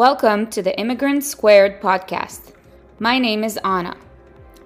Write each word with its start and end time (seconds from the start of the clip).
Welcome 0.00 0.46
to 0.52 0.62
the 0.62 0.74
Immigrant 0.80 1.24
Squared 1.24 1.82
podcast. 1.82 2.54
My 2.98 3.18
name 3.18 3.44
is 3.44 3.58
Anna. 3.62 3.98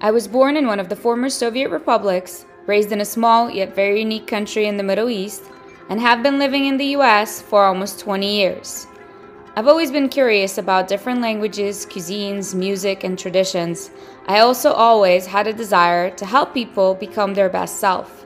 I 0.01 0.13
was 0.13 0.29
born 0.29 0.57
in 0.57 0.69
one 0.69 0.79
of 0.79 0.89
the 0.89 0.95
former 0.95 1.29
Soviet 1.29 1.71
republics, 1.71 2.45
raised 2.67 2.93
in 2.93 3.01
a 3.01 3.05
small 3.05 3.51
yet 3.51 3.75
very 3.75 3.99
unique 3.99 4.29
country 4.29 4.67
in 4.67 4.77
the 4.77 4.85
Middle 4.85 5.11
East, 5.11 5.43
and 5.89 6.01
have 6.01 6.23
been 6.23 6.39
living 6.39 6.67
in 6.67 6.77
the 6.77 6.95
US 6.99 7.43
for 7.43 7.65
almost 7.65 7.99
20 7.99 8.33
years. 8.33 8.87
I've 9.57 9.67
always 9.67 9.91
been 9.91 10.09
curious 10.09 10.57
about 10.57 10.87
different 10.87 11.21
languages, 11.21 11.85
cuisines, 11.85 12.55
music, 12.55 13.03
and 13.03 13.19
traditions. 13.19 13.91
I 14.29 14.39
also 14.39 14.71
always 14.73 15.27
had 15.27 15.49
a 15.49 15.53
desire 15.53 16.11
to 16.11 16.27
help 16.27 16.55
people 16.55 16.95
become 16.95 17.35
their 17.35 17.49
best 17.51 17.81
self. 17.81 18.25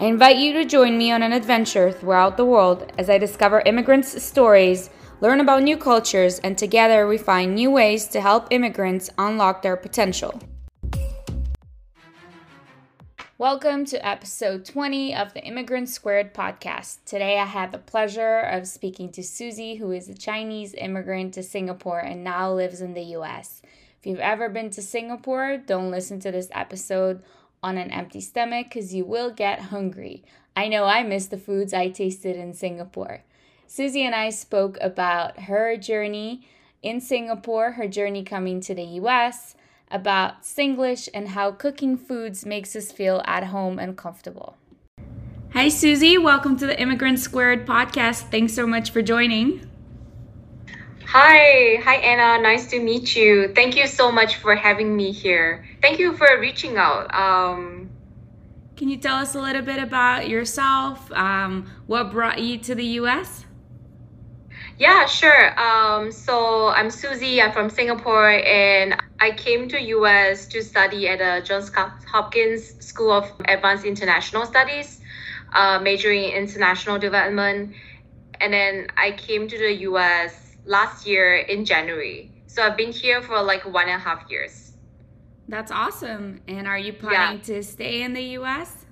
I 0.00 0.06
invite 0.06 0.38
you 0.38 0.52
to 0.54 0.64
join 0.64 0.98
me 0.98 1.12
on 1.12 1.22
an 1.22 1.32
adventure 1.32 1.92
throughout 1.92 2.36
the 2.36 2.44
world 2.44 2.92
as 2.98 3.08
I 3.08 3.16
discover 3.16 3.60
immigrants' 3.60 4.20
stories 4.20 4.90
learn 5.20 5.40
about 5.40 5.64
new 5.64 5.76
cultures, 5.76 6.38
and 6.40 6.56
together 6.56 7.06
we 7.06 7.18
find 7.18 7.54
new 7.54 7.70
ways 7.70 8.06
to 8.06 8.20
help 8.20 8.46
immigrants 8.50 9.10
unlock 9.18 9.62
their 9.62 9.76
potential. 9.76 10.40
Welcome 13.36 13.84
to 13.86 14.06
episode 14.06 14.64
20 14.64 15.14
of 15.14 15.32
the 15.32 15.44
Immigrant 15.44 15.88
Squared 15.88 16.34
podcast. 16.34 16.98
Today 17.04 17.38
I 17.38 17.44
had 17.44 17.72
the 17.72 17.78
pleasure 17.78 18.40
of 18.40 18.66
speaking 18.66 19.10
to 19.12 19.20
Suzie, 19.20 19.78
who 19.78 19.92
is 19.92 20.08
a 20.08 20.14
Chinese 20.14 20.74
immigrant 20.74 21.34
to 21.34 21.42
Singapore 21.42 22.00
and 22.00 22.24
now 22.24 22.52
lives 22.52 22.80
in 22.80 22.94
the 22.94 23.14
US. 23.16 23.62
If 24.00 24.06
you've 24.06 24.18
ever 24.18 24.48
been 24.48 24.70
to 24.70 24.82
Singapore, 24.82 25.56
don't 25.56 25.90
listen 25.90 26.20
to 26.20 26.32
this 26.32 26.48
episode 26.52 27.22
on 27.62 27.76
an 27.76 27.90
empty 27.90 28.20
stomach 28.20 28.66
because 28.68 28.94
you 28.94 29.04
will 29.04 29.30
get 29.30 29.60
hungry. 29.60 30.24
I 30.56 30.68
know 30.68 30.84
I 30.84 31.02
miss 31.02 31.26
the 31.26 31.38
foods 31.38 31.72
I 31.72 31.88
tasted 31.88 32.36
in 32.36 32.54
Singapore. 32.54 33.22
Suzie 33.68 34.00
and 34.00 34.14
I 34.14 34.30
spoke 34.30 34.78
about 34.80 35.40
her 35.40 35.76
journey 35.76 36.48
in 36.82 37.02
Singapore, 37.02 37.72
her 37.72 37.86
journey 37.86 38.24
coming 38.24 38.62
to 38.62 38.74
the 38.74 38.84
US, 39.02 39.56
about 39.90 40.42
Singlish, 40.42 41.06
and 41.12 41.28
how 41.28 41.52
cooking 41.52 41.98
foods 41.98 42.46
makes 42.46 42.74
us 42.74 42.90
feel 42.90 43.22
at 43.26 43.44
home 43.44 43.78
and 43.78 43.94
comfortable. 43.94 44.56
Hi, 45.52 45.66
Suzie. 45.66 46.22
Welcome 46.22 46.56
to 46.56 46.66
the 46.66 46.80
Immigrant 46.80 47.18
Squared 47.18 47.66
podcast. 47.66 48.30
Thanks 48.30 48.54
so 48.54 48.66
much 48.66 48.90
for 48.90 49.02
joining. 49.02 49.68
Hi, 51.04 51.78
hi 51.82 51.96
Anna. 51.96 52.42
Nice 52.42 52.70
to 52.70 52.80
meet 52.80 53.14
you. 53.14 53.52
Thank 53.54 53.76
you 53.76 53.86
so 53.86 54.10
much 54.10 54.36
for 54.36 54.56
having 54.56 54.96
me 54.96 55.12
here. 55.12 55.66
Thank 55.82 55.98
you 55.98 56.16
for 56.16 56.26
reaching 56.40 56.78
out. 56.78 57.14
Um, 57.14 57.90
Can 58.76 58.88
you 58.88 58.96
tell 58.96 59.16
us 59.16 59.34
a 59.34 59.40
little 59.40 59.62
bit 59.62 59.82
about 59.82 60.26
yourself? 60.26 61.12
Um, 61.12 61.70
what 61.86 62.12
brought 62.12 62.38
you 62.38 62.56
to 62.58 62.74
the 62.74 62.84
U.S.? 63.02 63.44
Yeah, 64.78 65.06
sure. 65.06 65.58
Um, 65.58 66.12
so 66.12 66.68
I'm 66.68 66.86
Suzie. 66.86 67.42
I'm 67.42 67.50
from 67.50 67.68
Singapore, 67.68 68.30
and 68.30 68.94
I 69.18 69.32
came 69.32 69.68
to 69.70 69.80
US 69.80 70.46
to 70.46 70.62
study 70.62 71.08
at 71.08 71.18
the 71.18 71.44
Johns 71.44 71.72
Hopkins 71.74 72.76
School 72.78 73.10
of 73.10 73.32
Advanced 73.48 73.84
International 73.84 74.46
Studies, 74.46 75.00
uh, 75.52 75.80
majoring 75.82 76.30
in 76.30 76.44
international 76.44 76.96
development. 76.96 77.74
And 78.40 78.52
then 78.52 78.86
I 78.96 79.10
came 79.12 79.48
to 79.48 79.58
the 79.58 79.72
US 79.90 80.56
last 80.64 81.08
year 81.08 81.38
in 81.38 81.64
January. 81.64 82.30
So 82.46 82.62
I've 82.62 82.76
been 82.76 82.92
here 82.92 83.20
for 83.20 83.42
like 83.42 83.64
one 83.64 83.88
and 83.88 84.00
a 84.00 84.04
half 84.04 84.30
years. 84.30 84.74
That's 85.48 85.72
awesome. 85.72 86.40
And 86.46 86.68
are 86.68 86.78
you 86.78 86.92
planning 86.92 87.38
yeah. 87.38 87.54
to 87.54 87.62
stay 87.64 88.02
in 88.02 88.12
the 88.12 88.38
US? 88.38 88.86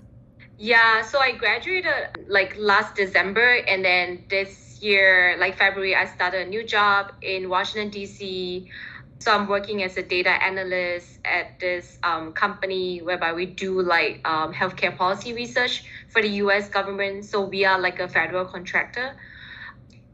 Yeah, 0.58 1.02
so 1.02 1.20
I 1.20 1.32
graduated 1.32 2.26
like 2.26 2.56
last 2.58 2.96
December, 2.96 3.58
and 3.68 3.84
then 3.84 4.24
this 4.28 4.65
year, 4.82 5.36
like 5.38 5.56
February, 5.56 5.94
I 5.94 6.06
started 6.06 6.46
a 6.46 6.50
new 6.50 6.64
job 6.64 7.12
in 7.22 7.48
Washington, 7.48 7.90
D.C. 7.90 8.70
So 9.18 9.32
I'm 9.32 9.48
working 9.48 9.82
as 9.82 9.96
a 9.96 10.02
data 10.02 10.30
analyst 10.30 11.18
at 11.24 11.58
this 11.58 11.98
um, 12.02 12.32
company 12.32 13.00
whereby 13.00 13.32
we 13.32 13.46
do 13.46 13.80
like 13.80 14.20
um, 14.28 14.52
healthcare 14.52 14.96
policy 14.96 15.32
research 15.32 15.84
for 16.08 16.20
the 16.20 16.28
U.S. 16.44 16.68
government. 16.68 17.24
So 17.24 17.42
we 17.42 17.64
are 17.64 17.80
like 17.80 17.98
a 17.98 18.08
federal 18.08 18.44
contractor, 18.44 19.16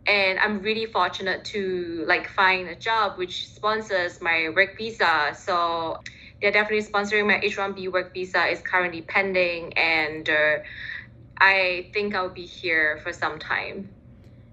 and 0.07 0.39
I'm 0.39 0.61
really 0.61 0.87
fortunate 0.87 1.45
to 1.47 2.05
like 2.07 2.29
find 2.29 2.69
a 2.69 2.77
job 2.77 3.19
which 3.19 3.49
sponsors 3.49 4.21
my 4.21 4.51
work 4.55 4.77
visa. 4.77 5.37
So 5.37 6.01
they're 6.41 6.53
definitely 6.53 6.85
sponsoring 6.85 7.27
my 7.27 7.41
H-1B 7.43 7.93
work 7.93 8.13
visa 8.13 8.47
is 8.47 8.61
currently 8.61 9.03
pending, 9.03 9.73
and 9.75 10.29
uh, 10.29 10.59
I 11.39 11.91
think 11.93 12.15
I'll 12.15 12.29
be 12.29 12.47
here 12.47 13.01
for 13.03 13.13
some 13.13 13.39
time. 13.39 13.89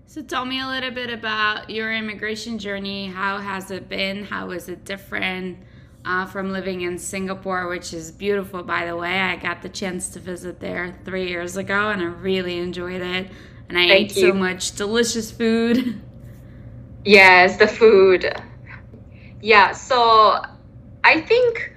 So 0.09 0.23
tell 0.23 0.43
me 0.43 0.59
a 0.59 0.65
little 0.65 0.89
bit 0.89 1.11
about 1.11 1.69
your 1.69 1.93
immigration 1.93 2.57
journey. 2.57 3.05
How 3.05 3.37
has 3.37 3.69
it 3.69 3.87
been? 3.87 4.23
How 4.23 4.49
is 4.49 4.67
it 4.67 4.83
different 4.83 5.59
uh, 6.03 6.25
from 6.25 6.51
living 6.51 6.81
in 6.81 6.97
Singapore, 6.97 7.67
which 7.67 7.93
is 7.93 8.11
beautiful, 8.11 8.63
by 8.63 8.87
the 8.87 8.95
way? 8.95 9.19
I 9.19 9.35
got 9.35 9.61
the 9.61 9.69
chance 9.69 10.09
to 10.09 10.19
visit 10.19 10.59
there 10.61 10.95
three 11.05 11.27
years 11.27 11.57
ago, 11.57 11.91
and 11.91 12.01
I 12.01 12.05
really 12.05 12.57
enjoyed 12.57 13.03
it. 13.03 13.29
And 13.69 13.77
I 13.77 13.87
Thank 13.87 14.09
ate 14.09 14.17
you. 14.17 14.29
so 14.29 14.33
much 14.33 14.75
delicious 14.75 15.29
food. 15.29 16.01
Yes, 17.05 17.57
the 17.57 17.67
food. 17.67 18.33
Yeah, 19.43 19.73
so 19.73 20.41
I 21.03 21.21
think 21.21 21.71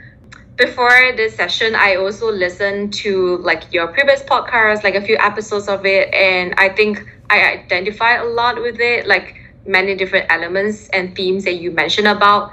before 0.56 1.12
this 1.16 1.37
session, 1.37 1.75
I 1.75 1.97
also 1.97 2.32
listened 2.32 2.94
to 2.94 3.37
like 3.38 3.75
your 3.75 3.88
previous 3.88 4.22
podcast, 4.22 4.84
like 4.84 4.94
a 4.94 5.03
few 5.03 5.19
episodes 5.19 5.69
of 5.69 5.84
it, 5.84 6.12
and 6.14 6.54
I 6.56 6.70
think 6.70 7.06
I 7.32 7.53
identify 7.54 8.16
a 8.16 8.25
lot 8.25 8.60
with 8.60 8.78
it, 8.78 9.06
like 9.06 9.37
many 9.66 9.94
different 9.94 10.26
elements 10.31 10.88
and 10.91 11.16
themes 11.16 11.44
that 11.44 11.54
you 11.54 11.70
mentioned 11.70 12.06
about, 12.06 12.53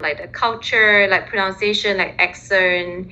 like 0.00 0.20
the 0.20 0.28
culture, 0.28 1.06
like 1.08 1.28
pronunciation, 1.28 1.98
like 1.98 2.14
accent, 2.18 3.08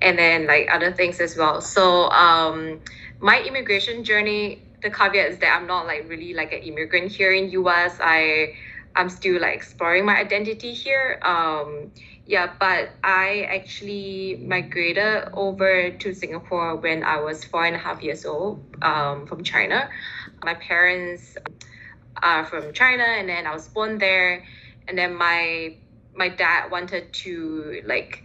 and 0.00 0.18
then 0.18 0.46
like 0.46 0.68
other 0.72 0.92
things 0.92 1.20
as 1.20 1.36
well. 1.36 1.60
So 1.60 2.08
um, 2.10 2.80
my 3.20 3.42
immigration 3.42 4.04
journey, 4.04 4.62
the 4.82 4.90
caveat 4.90 5.32
is 5.32 5.38
that 5.38 5.58
I'm 5.60 5.66
not 5.66 5.86
like 5.86 6.08
really 6.08 6.32
like 6.34 6.52
an 6.52 6.62
immigrant 6.62 7.10
here 7.10 7.32
in 7.32 7.50
US. 7.50 7.98
I 8.00 8.54
I'm 8.94 9.08
still 9.08 9.40
like 9.40 9.54
exploring 9.56 10.04
my 10.04 10.16
identity 10.16 10.74
here. 10.74 11.18
Um, 11.22 11.90
yeah, 12.26 12.52
but 12.58 12.90
I 13.02 13.48
actually 13.50 14.36
migrated 14.46 15.28
over 15.32 15.90
to 15.90 16.14
Singapore 16.14 16.76
when 16.76 17.02
I 17.02 17.20
was 17.20 17.44
four 17.44 17.64
and 17.64 17.74
a 17.74 17.78
half 17.78 18.02
years 18.02 18.24
old 18.24 18.64
um, 18.82 19.26
from 19.26 19.42
China. 19.42 19.88
My 20.44 20.54
parents 20.54 21.36
are 22.22 22.44
from 22.44 22.72
China, 22.72 23.02
and 23.02 23.28
then 23.28 23.46
I 23.46 23.52
was 23.52 23.68
born 23.68 23.98
there. 23.98 24.44
And 24.86 24.96
then 24.96 25.14
my 25.14 25.76
my 26.14 26.28
dad 26.28 26.70
wanted 26.70 27.12
to 27.12 27.82
like 27.86 28.22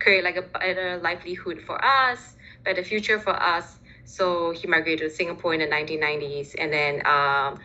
create 0.00 0.24
like 0.24 0.36
a 0.36 0.42
better 0.42 0.98
livelihood 0.98 1.62
for 1.62 1.82
us, 1.84 2.36
better 2.64 2.82
future 2.82 3.20
for 3.20 3.40
us. 3.40 3.78
So 4.04 4.52
he 4.52 4.66
migrated 4.66 5.10
to 5.10 5.14
Singapore 5.14 5.54
in 5.54 5.60
the 5.60 5.66
1990s, 5.66 6.54
and 6.58 6.72
then 6.72 7.06
um, 7.06 7.60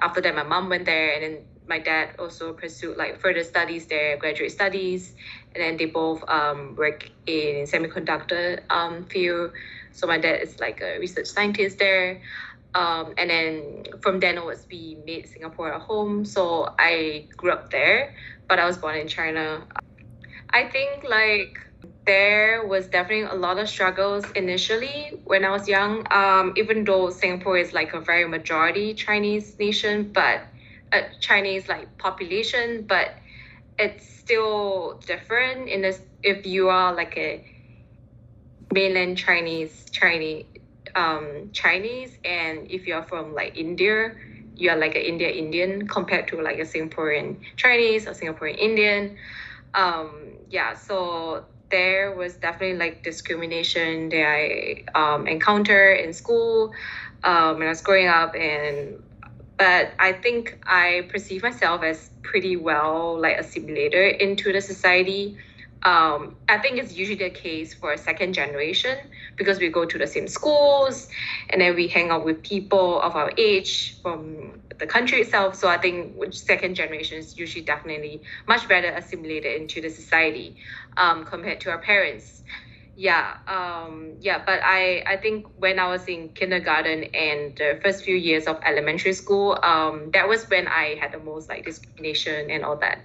after 0.00 0.20
that, 0.20 0.34
my 0.34 0.42
mom 0.42 0.68
went 0.68 0.84
there, 0.84 1.12
and 1.14 1.22
then 1.22 1.44
my 1.66 1.78
dad 1.78 2.10
also 2.18 2.52
pursued 2.52 2.96
like 2.96 3.20
further 3.20 3.44
studies 3.44 3.86
there, 3.86 4.16
graduate 4.16 4.52
studies, 4.52 5.14
and 5.54 5.62
then 5.62 5.76
they 5.76 5.86
both 5.86 6.22
um, 6.28 6.74
work 6.76 7.08
in 7.26 7.66
semiconductor 7.66 8.60
um, 8.70 9.04
field. 9.06 9.52
So 9.92 10.06
my 10.06 10.18
dad 10.18 10.40
is 10.42 10.58
like 10.60 10.80
a 10.82 10.98
research 10.98 11.26
scientist 11.26 11.78
there. 11.78 12.22
Um, 12.74 13.14
and 13.18 13.30
then 13.30 13.84
from 14.00 14.20
then 14.20 14.38
onwards, 14.38 14.66
we 14.70 14.98
made 15.06 15.28
Singapore 15.28 15.72
a 15.72 15.78
home. 15.78 16.24
So 16.24 16.74
I 16.78 17.28
grew 17.36 17.52
up 17.52 17.70
there, 17.70 18.14
but 18.48 18.58
I 18.58 18.66
was 18.66 18.78
born 18.78 18.96
in 18.96 19.08
China. 19.08 19.66
I 20.50 20.68
think 20.68 21.04
like 21.08 21.58
there 22.06 22.66
was 22.66 22.86
definitely 22.88 23.28
a 23.30 23.34
lot 23.34 23.58
of 23.58 23.68
struggles 23.68 24.24
initially 24.32 25.20
when 25.24 25.44
I 25.44 25.50
was 25.50 25.68
young. 25.68 26.06
Um, 26.10 26.54
even 26.56 26.84
though 26.84 27.10
Singapore 27.10 27.58
is 27.58 27.72
like 27.72 27.92
a 27.92 28.00
very 28.00 28.26
majority 28.26 28.94
Chinese 28.94 29.58
nation, 29.58 30.12
but 30.12 30.42
a 30.92 31.02
Chinese 31.20 31.68
like 31.68 31.98
population, 31.98 32.84
but 32.86 33.14
it's 33.78 34.06
still 34.06 35.00
different 35.06 35.68
in 35.68 35.82
this 35.82 36.00
if 36.22 36.46
you 36.46 36.68
are 36.68 36.94
like 36.94 37.16
a 37.16 37.44
mainland 38.72 39.18
Chinese 39.18 39.86
Chinese 39.90 40.44
um, 40.94 41.50
Chinese, 41.52 42.18
and 42.24 42.70
if 42.70 42.86
you're 42.86 43.02
from 43.02 43.34
like 43.34 43.56
India, 43.56 44.12
you 44.56 44.70
are 44.70 44.76
like 44.76 44.94
an 44.94 45.02
India 45.02 45.30
Indian 45.30 45.86
compared 45.88 46.28
to 46.28 46.40
like 46.42 46.58
a 46.58 46.62
Singaporean 46.62 47.36
Chinese 47.56 48.06
or 48.06 48.12
Singaporean 48.12 48.58
Indian. 48.58 49.16
Um, 49.74 50.34
yeah, 50.50 50.74
so 50.74 51.44
there 51.70 52.14
was 52.14 52.36
definitely 52.36 52.76
like 52.76 53.02
discrimination 53.02 54.10
that 54.10 54.26
I 54.26 54.84
um, 54.94 55.26
encountered 55.26 56.00
in 56.00 56.12
school 56.12 56.72
um, 57.24 57.58
when 57.58 57.66
I 57.66 57.70
was 57.70 57.80
growing 57.80 58.08
up, 58.08 58.34
and 58.34 59.02
but 59.62 59.92
I 60.00 60.12
think 60.12 60.58
I 60.66 61.06
perceive 61.08 61.44
myself 61.44 61.84
as 61.84 62.10
pretty 62.22 62.56
well 62.56 63.16
like 63.20 63.38
assimilated 63.38 64.20
into 64.20 64.52
the 64.52 64.60
society. 64.60 65.38
um, 65.84 66.34
I 66.48 66.58
think 66.58 66.78
it's 66.80 66.92
usually 67.00 67.22
the 67.28 67.30
case 67.30 67.72
for 67.72 67.92
a 67.92 67.98
second 68.08 68.32
generation 68.32 68.96
because 69.36 69.60
we 69.60 69.68
go 69.68 69.84
to 69.92 69.96
the 69.98 70.08
same 70.16 70.26
schools 70.26 70.96
and 71.50 71.60
then 71.60 71.76
we 71.76 71.86
hang 71.86 72.10
out 72.10 72.24
with 72.24 72.42
people 72.42 73.00
of 73.02 73.14
our 73.14 73.30
age 73.38 73.72
from 74.02 74.60
the 74.80 74.86
country 74.96 75.18
itself. 75.20 75.54
So 75.54 75.68
I 75.68 75.78
think 75.84 75.98
second 76.34 76.74
generation 76.74 77.18
is 77.18 77.38
usually 77.38 77.64
definitely 77.64 78.22
much 78.48 78.66
better 78.68 78.90
assimilated 79.00 79.52
into 79.60 79.80
the 79.80 79.90
society 79.90 80.56
um, 80.96 81.24
compared 81.24 81.60
to 81.62 81.70
our 81.70 81.78
parents. 81.78 82.42
Yeah, 82.94 83.36
um, 83.48 84.16
yeah, 84.20 84.42
but 84.44 84.60
I, 84.62 85.02
I 85.06 85.16
think 85.16 85.46
when 85.56 85.78
I 85.78 85.88
was 85.88 86.06
in 86.08 86.28
kindergarten 86.30 87.04
and 87.14 87.56
the 87.56 87.80
first 87.82 88.04
few 88.04 88.14
years 88.16 88.46
of 88.46 88.60
elementary 88.66 89.14
school, 89.14 89.58
um, 89.62 90.10
that 90.12 90.28
was 90.28 90.48
when 90.50 90.68
I 90.68 90.96
had 91.00 91.12
the 91.12 91.18
most 91.18 91.48
like 91.48 91.64
discrimination 91.64 92.50
and 92.50 92.64
all 92.64 92.76
that 92.76 92.98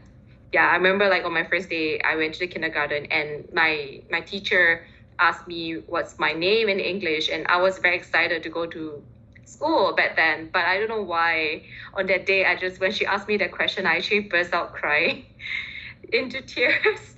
yeah, 0.53 0.67
I 0.69 0.75
remember 0.75 1.09
like 1.09 1.25
on 1.25 1.33
my 1.33 1.43
first 1.43 1.69
day, 1.69 1.99
I 2.01 2.15
went 2.15 2.33
to 2.35 2.39
the 2.39 2.47
kindergarten 2.47 3.05
and 3.11 3.47
my 3.53 4.01
my 4.09 4.21
teacher 4.21 4.85
asked 5.19 5.47
me 5.47 5.75
what's 5.87 6.19
my 6.19 6.33
name 6.33 6.69
in 6.69 6.79
English, 6.79 7.29
and 7.29 7.45
I 7.47 7.57
was 7.61 7.79
very 7.79 7.95
excited 7.97 8.43
to 8.43 8.49
go 8.49 8.65
to 8.67 9.03
school 9.45 9.93
back 9.95 10.15
then. 10.15 10.49
But 10.53 10.65
I 10.65 10.77
don't 10.79 10.89
know 10.89 11.01
why 11.03 11.63
on 11.95 12.07
that 12.07 12.25
day, 12.25 12.45
I 12.45 12.55
just 12.55 12.79
when 12.81 12.91
she 12.91 13.05
asked 13.05 13.27
me 13.27 13.37
that 13.37 13.51
question, 13.51 13.85
I 13.85 13.97
actually 13.97 14.21
burst 14.21 14.53
out 14.53 14.73
crying 14.73 15.25
into 16.13 16.41
tears. 16.41 17.15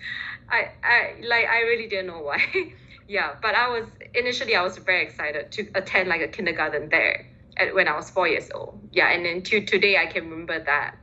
I 0.49 0.69
I 0.83 1.15
like 1.27 1.47
I 1.47 1.61
really 1.61 1.87
didn't 1.87 2.07
know 2.07 2.21
why. 2.21 2.43
yeah, 3.07 3.35
but 3.41 3.55
I 3.55 3.69
was 3.69 3.87
initially 4.13 4.55
I 4.55 4.63
was 4.63 4.77
very 4.77 5.03
excited 5.03 5.51
to 5.51 5.69
attend 5.75 6.09
like 6.09 6.21
a 6.21 6.27
kindergarten 6.27 6.89
there 6.89 7.25
at, 7.57 7.73
when 7.73 7.87
I 7.87 7.95
was 7.95 8.09
four 8.09 8.27
years 8.27 8.49
old. 8.53 8.79
Yeah, 8.91 9.11
and 9.11 9.25
then 9.25 9.41
to 9.43 9.65
today 9.65 9.97
I 9.97 10.05
can 10.05 10.29
remember 10.29 10.59
that 10.63 10.95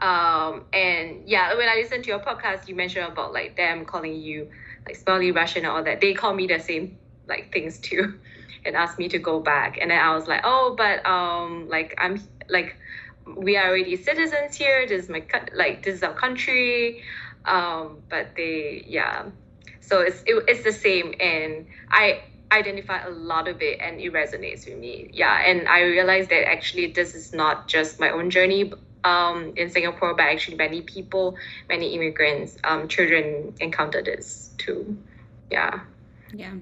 um, 0.00 0.64
and 0.72 1.28
yeah, 1.28 1.54
when 1.56 1.68
I 1.68 1.74
listened 1.74 2.04
to 2.04 2.10
your 2.10 2.20
podcast, 2.20 2.68
you 2.68 2.74
mentioned 2.76 3.06
about 3.06 3.32
like 3.32 3.56
them 3.56 3.84
calling 3.84 4.14
you 4.14 4.48
like 4.86 4.96
smelly 4.96 5.32
Russian 5.32 5.64
and 5.64 5.72
all 5.72 5.82
that. 5.84 6.00
They 6.00 6.14
call 6.14 6.34
me 6.34 6.46
the 6.46 6.60
same 6.60 6.98
like 7.26 7.52
things 7.52 7.78
too, 7.78 8.18
and 8.64 8.76
asked 8.76 8.98
me 8.98 9.08
to 9.08 9.18
go 9.18 9.40
back. 9.40 9.78
And 9.80 9.90
then 9.90 9.98
I 9.98 10.14
was 10.14 10.28
like, 10.28 10.42
oh, 10.44 10.74
but 10.76 11.04
um, 11.04 11.68
like 11.68 11.94
I'm 11.98 12.22
like 12.48 12.76
we 13.36 13.56
are 13.56 13.68
already 13.68 13.96
citizens 13.96 14.56
here. 14.56 14.86
This 14.86 15.04
is 15.04 15.10
my 15.10 15.24
like 15.54 15.82
this 15.82 15.96
is 15.96 16.02
our 16.02 16.14
country. 16.14 17.02
Um, 17.44 18.02
but 18.08 18.34
they 18.36 18.84
yeah, 18.86 19.26
so 19.80 20.00
it's 20.00 20.22
it, 20.26 20.44
it's 20.48 20.64
the 20.64 20.72
same, 20.72 21.14
and 21.20 21.66
I 21.90 22.22
identify 22.50 23.04
a 23.04 23.10
lot 23.10 23.48
of 23.48 23.62
it, 23.62 23.80
and 23.80 24.00
it 24.00 24.12
resonates 24.12 24.66
with 24.66 24.78
me. 24.78 25.10
Yeah, 25.12 25.40
and 25.44 25.68
I 25.68 25.82
realized 25.82 26.30
that 26.30 26.48
actually 26.48 26.92
this 26.92 27.14
is 27.14 27.32
not 27.32 27.68
just 27.68 28.00
my 28.00 28.10
own 28.10 28.30
journey, 28.30 28.72
um, 29.04 29.52
in 29.56 29.70
Singapore, 29.70 30.14
but 30.14 30.24
actually 30.24 30.56
many 30.56 30.82
people, 30.82 31.36
many 31.68 31.94
immigrants, 31.94 32.58
um, 32.64 32.88
children 32.88 33.54
encounter 33.60 34.02
this 34.02 34.50
too. 34.58 34.96
Yeah. 35.50 35.80
Yeah. 36.32 36.54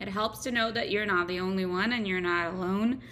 It 0.00 0.08
helps 0.08 0.40
to 0.44 0.50
know 0.50 0.72
that 0.72 0.90
you're 0.90 1.06
not 1.06 1.28
the 1.28 1.38
only 1.40 1.64
one 1.64 1.92
and 1.92 2.06
you're 2.08 2.20
not 2.20 2.54
alone, 2.54 3.02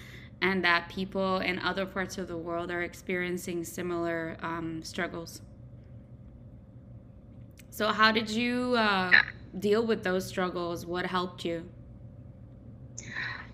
and 0.43 0.65
that 0.65 0.89
people 0.89 1.39
in 1.39 1.59
other 1.61 1.87
parts 1.87 2.19
of 2.19 2.27
the 2.27 2.37
world 2.37 2.71
are 2.71 2.83
experiencing 2.83 3.65
similar 3.65 4.37
um, 4.43 4.83
struggles. 4.83 5.41
So, 7.71 7.89
how 7.93 8.13
did 8.13 8.29
you 8.31 8.75
uh, 8.77 9.13
deal 9.59 9.87
with 9.87 10.03
those 10.03 10.27
struggles? 10.27 10.85
What 10.85 11.07
helped 11.07 11.45
you? 11.45 11.65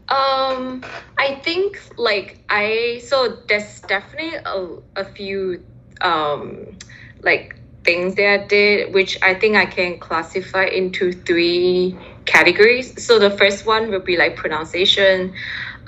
Um, 0.08 0.84
I 1.18 1.34
think 1.42 1.80
like 1.96 2.38
I 2.48 3.00
so 3.04 3.38
there's 3.48 3.80
definitely 3.80 4.34
a, 4.36 5.00
a 5.00 5.04
few 5.04 5.64
um 6.00 6.76
like 7.22 7.56
things 7.82 8.14
that 8.14 8.28
I 8.28 8.46
did 8.46 8.94
which 8.94 9.18
I 9.22 9.34
think 9.34 9.56
I 9.56 9.66
can 9.66 9.98
classify 9.98 10.66
into 10.66 11.12
three 11.12 11.96
categories. 12.24 13.04
So 13.04 13.18
the 13.18 13.30
first 13.30 13.66
one 13.66 13.90
would 13.90 14.04
be 14.04 14.16
like 14.16 14.36
pronunciation. 14.36 15.34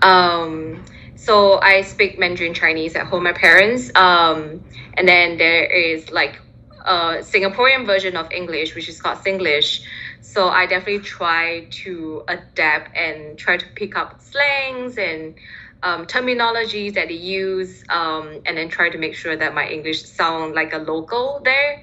Um, 0.02 0.84
so 1.14 1.60
I 1.60 1.82
speak 1.82 2.18
Mandarin 2.18 2.54
Chinese 2.54 2.96
at 2.96 3.06
home, 3.06 3.24
my 3.24 3.32
parents. 3.32 3.90
Um, 3.94 4.64
and 4.94 5.06
then 5.06 5.36
there 5.38 5.64
is 5.64 6.10
like 6.10 6.40
a 6.84 7.18
Singaporean 7.20 7.86
version 7.86 8.16
of 8.16 8.30
English, 8.32 8.74
which 8.74 8.88
is 8.88 9.00
called 9.00 9.18
Singlish. 9.18 9.82
So 10.20 10.48
I 10.48 10.66
definitely 10.66 11.00
try 11.04 11.66
to 11.82 12.24
adapt 12.28 12.96
and 12.96 13.38
try 13.38 13.56
to 13.56 13.66
pick 13.74 13.96
up 13.96 14.20
slangs 14.20 14.98
and 14.98 15.34
um, 15.82 16.06
terminologies 16.06 16.94
that 16.94 17.08
they 17.08 17.14
use, 17.14 17.84
um, 17.88 18.40
and 18.46 18.56
then 18.56 18.68
try 18.68 18.90
to 18.90 18.98
make 18.98 19.14
sure 19.14 19.36
that 19.36 19.54
my 19.54 19.68
English 19.68 20.04
sound 20.04 20.54
like 20.54 20.72
a 20.72 20.78
local 20.78 21.40
there. 21.44 21.80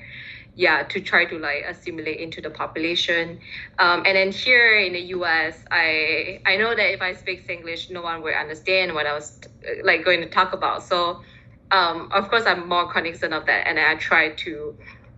Yeah, 0.58 0.84
to 0.84 1.02
try 1.02 1.26
to 1.26 1.38
like 1.38 1.66
assimilate 1.68 2.20
into 2.20 2.42
the 2.42 2.50
population. 2.50 3.40
Um, 3.78 4.04
and 4.06 4.16
then 4.16 4.32
here 4.32 4.78
in 4.78 4.94
the 4.94 5.02
U.S., 5.18 5.66
I 5.70 6.40
I 6.46 6.56
know 6.56 6.74
that 6.74 6.94
if 6.94 7.02
I 7.02 7.14
speak 7.14 7.50
English, 7.50 7.90
no 7.90 8.02
one 8.02 8.22
will 8.22 8.34
understand 8.34 8.94
what 8.94 9.06
I 9.06 9.14
was 9.14 9.40
like 9.84 10.06
going 10.06 10.22
to 10.22 10.30
talk 10.30 10.54
about. 10.54 10.84
So, 10.84 11.22
um, 11.72 12.10
of 12.14 12.30
course, 12.30 12.46
I'm 12.46 12.68
more 12.68 12.92
cognizant 12.92 13.34
of 13.34 13.46
that, 13.48 13.68
and 13.68 13.80
I 13.80 13.96
try 13.96 14.30
to 14.30 14.76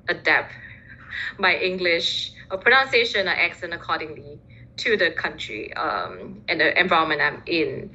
adapt 0.08 0.52
my 1.38 1.56
English 1.58 2.32
a 2.52 2.58
pronunciation 2.58 3.28
or 3.28 3.32
accent 3.32 3.74
accordingly 3.74 4.40
to 4.78 4.96
the 4.98 5.12
country 5.12 5.74
um, 5.76 6.44
and 6.48 6.60
the 6.62 6.80
environment 6.80 7.22
I'm 7.22 7.42
in. 7.46 7.92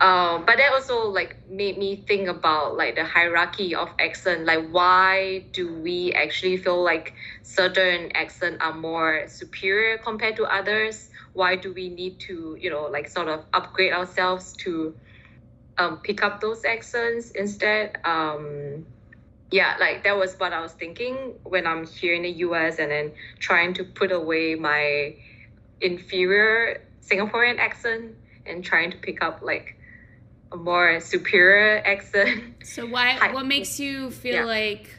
Uh, 0.00 0.38
but 0.38 0.56
that 0.58 0.72
also 0.72 1.08
like 1.08 1.36
made 1.48 1.78
me 1.78 2.04
think 2.06 2.28
about 2.28 2.76
like 2.76 2.96
the 2.96 3.04
hierarchy 3.04 3.74
of 3.74 3.88
accent. 3.98 4.44
Like, 4.44 4.68
why 4.70 5.46
do 5.52 5.74
we 5.80 6.12
actually 6.12 6.56
feel 6.56 6.82
like 6.82 7.14
certain 7.42 8.10
accent 8.14 8.58
are 8.60 8.74
more 8.74 9.24
superior 9.28 9.98
compared 9.98 10.36
to 10.36 10.44
others? 10.44 11.08
Why 11.32 11.56
do 11.56 11.72
we 11.72 11.88
need 11.88 12.20
to, 12.20 12.56
you 12.60 12.70
know, 12.70 12.84
like 12.90 13.08
sort 13.08 13.28
of 13.28 13.44
upgrade 13.54 13.92
ourselves 13.92 14.52
to 14.64 14.94
um, 15.78 15.98
pick 15.98 16.22
up 16.22 16.40
those 16.40 16.64
accents 16.64 17.30
instead? 17.32 17.98
Um, 18.04 18.86
yeah, 19.50 19.76
like 19.78 20.04
that 20.04 20.16
was 20.16 20.34
what 20.34 20.52
I 20.52 20.60
was 20.60 20.72
thinking 20.72 21.34
when 21.44 21.66
I'm 21.66 21.86
here 21.86 22.14
in 22.14 22.22
the 22.22 22.30
US 22.30 22.78
and 22.78 22.90
then 22.90 23.12
trying 23.38 23.74
to 23.74 23.84
put 23.84 24.10
away 24.10 24.54
my 24.54 25.14
inferior 25.80 26.82
Singaporean 27.02 27.58
accent 27.58 28.14
and 28.44 28.64
trying 28.64 28.90
to 28.90 28.96
pick 28.96 29.22
up 29.22 29.42
like 29.42 29.76
a 30.52 30.56
more 30.56 31.00
superior 31.00 31.78
accent. 31.84 32.54
So 32.64 32.86
why 32.86 33.32
what 33.32 33.46
makes 33.46 33.78
you 33.78 34.10
feel 34.10 34.34
yeah. 34.34 34.44
like 34.44 34.90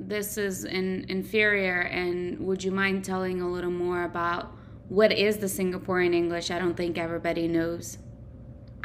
this 0.00 0.36
is 0.36 0.64
an 0.64 1.06
inferior 1.08 1.80
and 1.80 2.40
would 2.40 2.64
you 2.64 2.72
mind 2.72 3.04
telling 3.04 3.40
a 3.40 3.48
little 3.48 3.70
more 3.70 4.02
about 4.02 4.52
what 4.88 5.12
is 5.12 5.38
the 5.38 5.46
Singaporean 5.46 6.14
English? 6.14 6.50
I 6.50 6.58
don't 6.58 6.76
think 6.76 6.98
everybody 6.98 7.46
knows. 7.48 7.98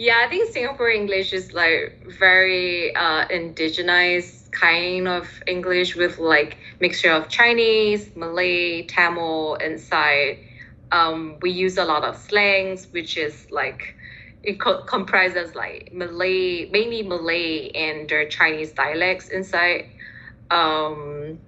yeah, 0.00 0.22
I 0.24 0.30
think 0.30 0.50
Singapore 0.50 0.88
English 0.88 1.34
is 1.34 1.52
like 1.52 2.02
very 2.18 2.96
uh, 2.96 3.26
indigenized 3.28 4.50
kind 4.50 5.06
of 5.06 5.28
English 5.46 5.94
with 5.94 6.18
like 6.18 6.56
mixture 6.80 7.10
of 7.12 7.28
Chinese, 7.28 8.10
Malay, 8.16 8.86
Tamil 8.86 9.56
inside. 9.56 10.38
Um, 10.90 11.36
we 11.42 11.50
use 11.50 11.76
a 11.76 11.84
lot 11.84 12.02
of 12.02 12.16
slangs, 12.16 12.88
which 12.92 13.18
is 13.18 13.46
like 13.50 13.94
it 14.42 14.58
co- 14.58 14.84
comprises 14.84 15.54
like 15.54 15.90
Malay, 15.92 16.70
mainly 16.70 17.02
Malay 17.02 17.68
and 17.72 18.08
their 18.08 18.26
Chinese 18.26 18.72
dialects 18.72 19.28
inside. 19.28 19.84
Um, 20.50 21.40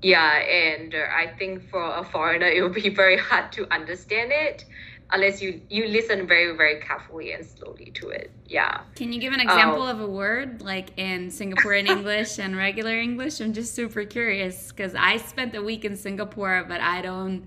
yeah, 0.00 0.38
and 0.38 0.94
I 0.94 1.26
think 1.38 1.62
for 1.68 1.82
a 1.82 2.04
foreigner, 2.04 2.46
it 2.56 2.62
would 2.62 2.72
be 2.72 2.88
very 2.88 3.18
hard 3.18 3.52
to 3.52 3.70
understand 3.70 4.32
it 4.32 4.64
unless 5.14 5.40
you 5.40 5.60
you 5.70 5.86
listen 5.86 6.26
very 6.26 6.56
very 6.56 6.80
carefully 6.80 7.32
and 7.32 7.46
slowly 7.46 7.90
to 7.94 8.08
it 8.08 8.30
yeah 8.46 8.80
can 8.96 9.12
you 9.12 9.20
give 9.20 9.32
an 9.32 9.40
example 9.40 9.82
um, 9.82 9.96
of 9.96 10.00
a 10.00 10.10
word 10.10 10.60
like 10.60 10.90
in 10.98 11.28
singaporean 11.28 11.88
english 11.96 12.38
and 12.38 12.56
regular 12.56 12.98
english 12.98 13.40
i'm 13.40 13.52
just 13.52 13.74
super 13.74 14.04
curious 14.04 14.70
because 14.70 14.94
i 14.96 15.16
spent 15.16 15.54
a 15.54 15.62
week 15.62 15.84
in 15.84 15.96
singapore 15.96 16.64
but 16.68 16.80
i 16.80 17.00
don't 17.00 17.46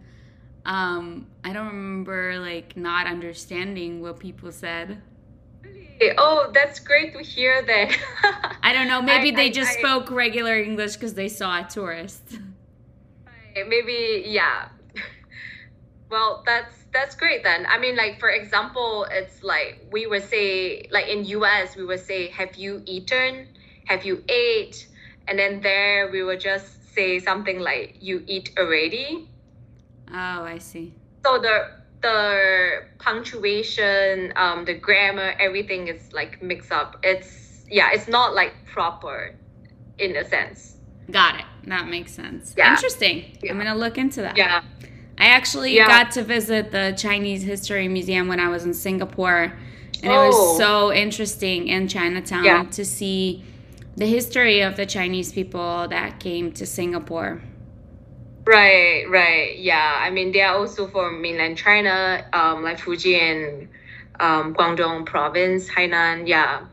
um 0.65 1.27
i 1.43 1.51
don't 1.51 1.67
remember 1.67 2.39
like 2.39 2.75
not 2.77 3.05
understanding 3.05 4.01
what 4.01 4.17
people 4.19 4.51
said 4.51 5.01
Oh, 6.19 6.51
that's 6.53 6.79
great 6.79 7.13
to 7.13 7.23
hear 7.23 7.63
that. 7.63 8.59
I 8.63 8.71
don't 8.71 8.87
know. 8.87 9.01
Maybe 9.01 9.31
I, 9.31 9.35
they 9.35 9.49
just 9.49 9.71
I, 9.77 9.79
spoke 9.79 10.11
regular 10.11 10.55
English 10.61 10.93
because 10.93 11.15
they 11.15 11.27
saw 11.27 11.61
a 11.61 11.67
tourist. 11.67 12.21
Maybe, 13.55 14.23
yeah. 14.27 14.69
Well, 16.09 16.43
that's 16.45 16.73
that's 16.93 17.15
great 17.15 17.43
then. 17.43 17.65
I 17.67 17.77
mean, 17.77 17.95
like 17.95 18.19
for 18.19 18.29
example, 18.29 19.05
it's 19.11 19.43
like 19.43 19.85
we 19.91 20.07
would 20.07 20.23
say, 20.23 20.87
like 20.91 21.07
in 21.07 21.25
US, 21.25 21.75
we 21.75 21.85
would 21.85 21.99
say, 21.99 22.29
"Have 22.29 22.55
you 22.55 22.81
eaten? 22.85 23.47
Have 23.85 24.05
you 24.05 24.23
ate?" 24.29 24.87
And 25.27 25.37
then 25.37 25.61
there 25.61 26.09
we 26.09 26.23
would 26.23 26.39
just 26.39 26.93
say 26.93 27.19
something 27.19 27.59
like, 27.59 27.97
"You 27.99 28.23
eat 28.27 28.51
already." 28.57 29.27
Oh, 30.11 30.43
I 30.43 30.57
see. 30.59 30.93
So 31.25 31.39
the 31.39 31.71
the 32.01 32.83
punctuation, 32.99 34.31
um, 34.35 34.65
the 34.65 34.73
grammar, 34.73 35.33
everything 35.39 35.87
is 35.87 36.13
like 36.13 36.41
mixed 36.41 36.71
up. 36.71 36.97
It's 37.03 37.65
yeah, 37.69 37.89
it's 37.91 38.07
not 38.07 38.33
like 38.33 38.53
proper, 38.65 39.35
in 39.97 40.15
a 40.15 40.23
sense. 40.23 40.77
Got 41.11 41.39
it. 41.39 41.45
that 41.65 41.87
makes 41.87 42.11
sense. 42.11 42.53
Yeah. 42.57 42.73
Interesting. 42.73 43.37
Yeah. 43.41 43.51
I'm 43.51 43.57
gonna 43.57 43.75
look 43.75 43.97
into 43.97 44.21
that. 44.21 44.37
Yeah. 44.37 44.61
I 45.17 45.27
actually 45.27 45.75
yeah. 45.75 45.87
got 45.87 46.11
to 46.11 46.23
visit 46.23 46.71
the 46.71 46.93
Chinese 46.97 47.43
History 47.43 47.87
Museum 47.87 48.27
when 48.27 48.39
I 48.39 48.49
was 48.49 48.65
in 48.65 48.73
Singapore, 48.73 49.53
and 50.03 50.11
oh. 50.11 50.23
it 50.23 50.27
was 50.27 50.35
oh. 50.37 50.57
so 50.57 50.93
interesting 50.93 51.67
in 51.67 51.87
Chinatown 51.87 52.43
yeah. 52.43 52.63
to 52.63 52.85
see 52.85 53.43
the 53.95 54.05
history 54.05 54.61
of 54.61 54.75
the 54.75 54.85
Chinese 54.85 55.31
people 55.33 55.87
that 55.87 56.19
came 56.19 56.51
to 56.53 56.65
Singapore. 56.67 57.41
Right, 58.45 59.05
right. 59.09 59.57
Yeah. 59.57 59.97
I 59.99 60.09
mean, 60.11 60.31
they 60.31 60.41
are 60.41 60.55
also 60.55 60.87
from 60.87 61.21
mainland 61.21 61.57
China, 61.57 62.25
um, 62.31 62.63
like 62.63 62.79
Fujian, 62.79 63.67
um, 64.19 64.53
Guangdong 64.53 65.05
province, 65.05 65.67
Hainan. 65.67 66.27
Yeah. 66.27 66.65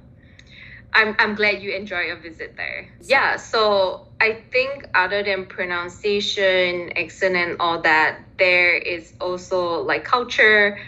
I'm, 0.93 1.17
I'm 1.19 1.35
glad 1.35 1.63
you 1.63 1.73
enjoyed 1.73 2.07
your 2.07 2.17
visit 2.17 2.57
there. 2.57 2.89
Yeah. 3.03 3.37
So 3.37 4.07
I 4.25 4.41
think 4.51 4.89
other 4.95 5.23
than 5.23 5.45
pronunciation, 5.45 6.97
accent, 6.97 7.37
and 7.37 7.57
all 7.61 7.83
that, 7.83 8.21
there 8.39 8.73
is 8.75 9.13
also 9.21 9.83
like 9.83 10.05
culture. 10.05 10.79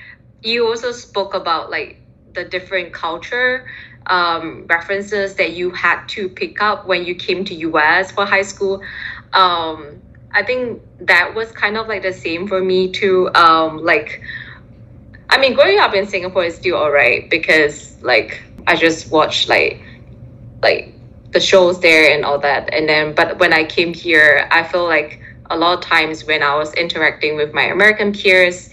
You 0.42 0.66
also 0.66 0.90
spoke 0.90 1.34
about 1.34 1.70
like 1.70 1.98
the 2.32 2.44
different 2.44 2.94
culture 2.94 3.68
um, 4.06 4.64
references 4.70 5.34
that 5.34 5.52
you 5.52 5.70
had 5.70 6.06
to 6.16 6.30
pick 6.30 6.62
up 6.62 6.86
when 6.86 7.04
you 7.04 7.14
came 7.14 7.44
to 7.44 7.54
US 7.54 8.10
for 8.10 8.24
high 8.24 8.40
school. 8.40 8.82
Um, 9.34 10.00
I 10.32 10.42
think 10.42 10.80
that 11.00 11.34
was 11.34 11.52
kind 11.52 11.76
of 11.76 11.88
like 11.88 12.00
the 12.00 12.14
same 12.14 12.48
for 12.48 12.62
me 12.62 12.90
too. 12.90 13.28
Um, 13.34 13.84
like, 13.84 14.22
I 15.28 15.36
mean, 15.38 15.52
growing 15.52 15.78
up 15.78 15.92
in 15.92 16.06
Singapore 16.06 16.44
is 16.44 16.56
still 16.56 16.76
alright 16.76 17.28
because 17.28 18.02
like 18.02 18.42
I 18.66 18.76
just 18.76 19.10
watched 19.10 19.50
like 19.50 19.82
like 20.62 20.95
the 21.36 21.40
shows 21.40 21.80
there 21.80 22.04
and 22.14 22.24
all 22.24 22.38
that. 22.38 22.72
And 22.72 22.88
then, 22.88 23.14
but 23.14 23.38
when 23.38 23.52
I 23.52 23.64
came 23.64 23.92
here, 23.92 24.48
I 24.50 24.62
feel 24.62 24.86
like 24.86 25.20
a 25.50 25.56
lot 25.56 25.78
of 25.78 25.84
times 25.84 26.24
when 26.24 26.42
I 26.42 26.54
was 26.56 26.72
interacting 26.74 27.36
with 27.36 27.52
my 27.52 27.64
American 27.64 28.12
peers, 28.12 28.70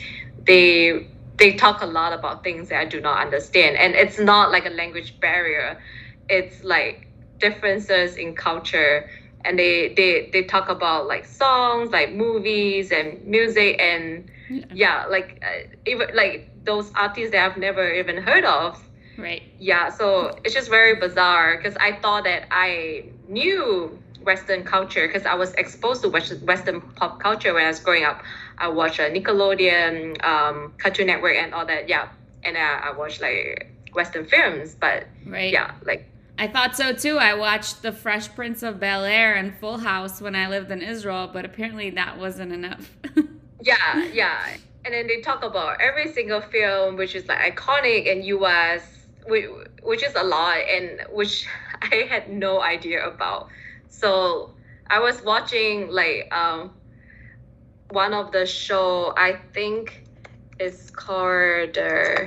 they 0.47 1.07
they 1.37 1.53
talk 1.53 1.81
a 1.81 1.85
lot 1.85 2.13
about 2.13 2.43
things 2.43 2.69
that 2.69 2.79
I 2.79 2.85
do 2.85 3.01
not 3.01 3.17
understand, 3.25 3.75
and 3.75 3.95
it's 3.95 4.19
not 4.19 4.51
like 4.51 4.65
a 4.65 4.69
language 4.81 5.19
barrier. 5.19 5.81
It's 6.29 6.63
like 6.63 7.07
differences 7.39 8.15
in 8.15 8.33
culture 8.33 9.09
and 9.45 9.59
they 9.59 9.93
they 9.97 10.29
they 10.31 10.43
talk 10.43 10.69
about 10.69 11.07
like 11.07 11.25
songs 11.25 11.91
like 11.91 12.13
movies 12.13 12.91
and 12.91 13.21
music 13.25 13.75
and 13.81 14.31
yeah, 14.49 14.65
yeah 14.73 15.05
like 15.09 15.43
uh, 15.43 15.67
even 15.85 16.07
like 16.13 16.49
those 16.63 16.89
artists 16.95 17.31
that 17.31 17.43
i've 17.51 17.57
never 17.57 17.91
even 17.91 18.15
heard 18.15 18.45
of 18.45 18.81
right 19.17 19.43
yeah 19.59 19.89
so 19.89 20.37
it's 20.43 20.53
just 20.53 20.69
very 20.69 20.95
bizarre 20.95 21.57
because 21.57 21.75
i 21.77 21.91
thought 21.91 22.23
that 22.23 22.45
i 22.51 23.05
knew 23.27 23.97
western 24.23 24.63
culture 24.63 25.07
because 25.07 25.25
i 25.25 25.33
was 25.33 25.53
exposed 25.53 26.01
to 26.01 26.09
western 26.09 26.81
pop 26.81 27.19
culture 27.19 27.53
when 27.53 27.63
i 27.63 27.67
was 27.67 27.79
growing 27.79 28.03
up 28.03 28.23
i 28.57 28.67
watched 28.67 28.99
a 28.99 29.07
uh, 29.07 29.09
nickelodeon 29.09 30.23
um, 30.23 30.73
cartoon 30.77 31.07
network 31.07 31.35
and 31.35 31.53
all 31.53 31.65
that 31.65 31.87
yeah 31.89 32.09
and 32.43 32.57
i, 32.57 32.89
I 32.89 32.97
watched 32.97 33.21
like 33.21 33.69
western 33.93 34.25
films 34.25 34.75
but 34.75 35.05
right 35.25 35.51
yeah 35.51 35.75
like 35.85 36.07
I 36.37 36.47
thought 36.47 36.75
so 36.75 36.93
too. 36.93 37.17
I 37.19 37.35
watched 37.35 37.83
The 37.83 37.91
Fresh 37.91 38.33
Prince 38.33 38.63
of 38.63 38.79
Bel 38.79 39.03
Air 39.03 39.35
and 39.35 39.55
Full 39.59 39.77
House 39.77 40.19
when 40.19 40.35
I 40.35 40.47
lived 40.47 40.71
in 40.71 40.81
Israel, 40.81 41.29
but 41.31 41.45
apparently 41.45 41.91
that 41.91 42.17
wasn't 42.17 42.51
enough. 42.51 42.89
yeah, 43.61 44.03
yeah. 44.11 44.57
And 44.83 44.93
then 44.93 45.07
they 45.07 45.21
talk 45.21 45.43
about 45.43 45.79
every 45.79 46.11
single 46.11 46.41
film, 46.41 46.97
which 46.97 47.15
is 47.15 47.27
like 47.27 47.55
iconic 47.55 48.07
in 48.07 48.23
US, 48.23 49.02
which, 49.27 49.45
which 49.83 50.03
is 50.03 50.15
a 50.15 50.23
lot, 50.23 50.57
and 50.69 51.01
which 51.11 51.45
I 51.81 52.07
had 52.09 52.29
no 52.29 52.61
idea 52.61 53.05
about. 53.07 53.47
So 53.89 54.51
I 54.89 54.99
was 54.99 55.23
watching 55.23 55.89
like 55.89 56.33
um, 56.33 56.71
one 57.89 58.13
of 58.13 58.31
the 58.31 58.45
show. 58.45 59.13
I 59.17 59.39
think 59.53 60.05
it's 60.59 60.89
called 60.89 61.77
uh, 61.77 62.25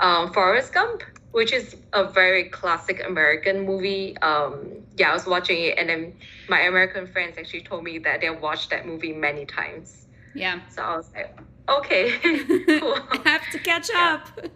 um, 0.00 0.32
Forrest 0.32 0.72
Gump 0.74 1.02
which 1.34 1.52
is 1.52 1.74
a 1.92 2.04
very 2.04 2.44
classic 2.44 3.02
American 3.04 3.66
movie. 3.66 4.16
Um, 4.18 4.86
yeah, 4.96 5.10
I 5.10 5.14
was 5.14 5.26
watching 5.26 5.60
it, 5.64 5.76
and 5.76 5.88
then 5.88 6.14
my 6.48 6.60
American 6.60 7.08
friends 7.08 7.36
actually 7.36 7.62
told 7.62 7.82
me 7.82 7.98
that 7.98 8.20
they 8.20 8.30
watched 8.30 8.70
that 8.70 8.86
movie 8.86 9.12
many 9.12 9.44
times. 9.44 10.06
Yeah. 10.32 10.60
So 10.70 10.82
I 10.82 10.96
was 10.96 11.10
like, 11.12 11.36
okay, 11.68 12.10
cool. 12.80 12.96
have 13.24 13.50
to 13.52 13.58
catch 13.58 13.90
yeah. 13.92 14.14
up. 14.14 14.50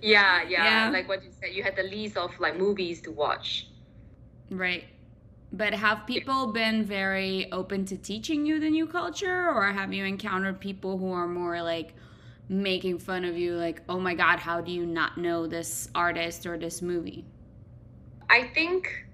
Yeah, 0.00 0.42
yeah, 0.42 0.48
yeah. 0.48 0.90
Like 0.90 1.08
what 1.08 1.24
you 1.24 1.30
said, 1.40 1.52
you 1.52 1.62
had 1.62 1.76
the 1.76 1.84
list 1.84 2.16
of 2.16 2.38
like 2.38 2.58
movies 2.58 3.00
to 3.02 3.10
watch. 3.10 3.68
Right. 4.50 4.84
But 5.52 5.74
have 5.74 6.06
people 6.06 6.52
been 6.52 6.84
very 6.84 7.50
open 7.52 7.84
to 7.86 7.96
teaching 7.96 8.44
you 8.46 8.58
the 8.60 8.68
new 8.70 8.86
culture, 8.86 9.48
or 9.48 9.64
have 9.72 9.92
you 9.92 10.04
encountered 10.04 10.60
people 10.60 10.98
who 10.98 11.12
are 11.12 11.28
more 11.28 11.62
like, 11.62 11.94
making 12.48 12.98
fun 12.98 13.24
of 13.24 13.36
you 13.36 13.54
like 13.54 13.82
oh 13.88 13.98
my 13.98 14.14
god 14.14 14.38
how 14.38 14.60
do 14.60 14.70
you 14.70 14.86
not 14.86 15.18
know 15.18 15.46
this 15.46 15.88
artist 15.94 16.46
or 16.46 16.56
this 16.56 16.80
movie 16.80 17.24
i 18.30 18.44
think 18.54 19.04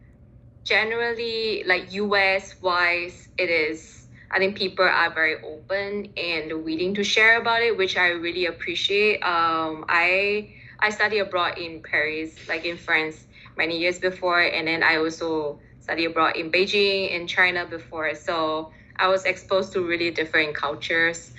generally 0.65 1.65
like 1.65 1.91
us 1.93 2.61
wise 2.61 3.29
it 3.39 3.49
is 3.49 4.02
i 4.33 4.39
think 4.39 4.57
people 4.57 4.85
are 4.85 5.13
very 5.13 5.37
open 5.45 6.13
and 6.17 6.65
willing 6.65 6.95
to 6.95 7.05
share 7.05 7.41
about 7.41 7.63
it 7.63 7.77
which 7.77 7.97
i 7.97 8.09
really 8.09 8.47
appreciate. 8.47 9.23
Um 9.23 9.85
i 9.89 10.51
i 10.81 10.91
studied 10.91 11.21
abroad 11.21 11.59
in 11.59 11.83
paris 11.83 12.41
like 12.49 12.65
in 12.65 12.77
france 12.77 13.27
many 13.57 13.79
years 13.79 13.99
before 13.99 14.41
and 14.41 14.67
then 14.67 14.83
i 14.83 14.97
also 14.97 15.61
studied 15.81 16.07
abroad 16.07 16.37
in 16.37 16.51
beijing 16.51 17.11
in 17.11 17.27
china 17.27 17.67
before. 17.67 18.15
So 18.15 18.71
i 18.97 19.09
was 19.09 19.25
exposed 19.25 19.73
to 19.75 19.87
really 19.87 20.11
different 20.11 20.55
cultures. 20.55 21.33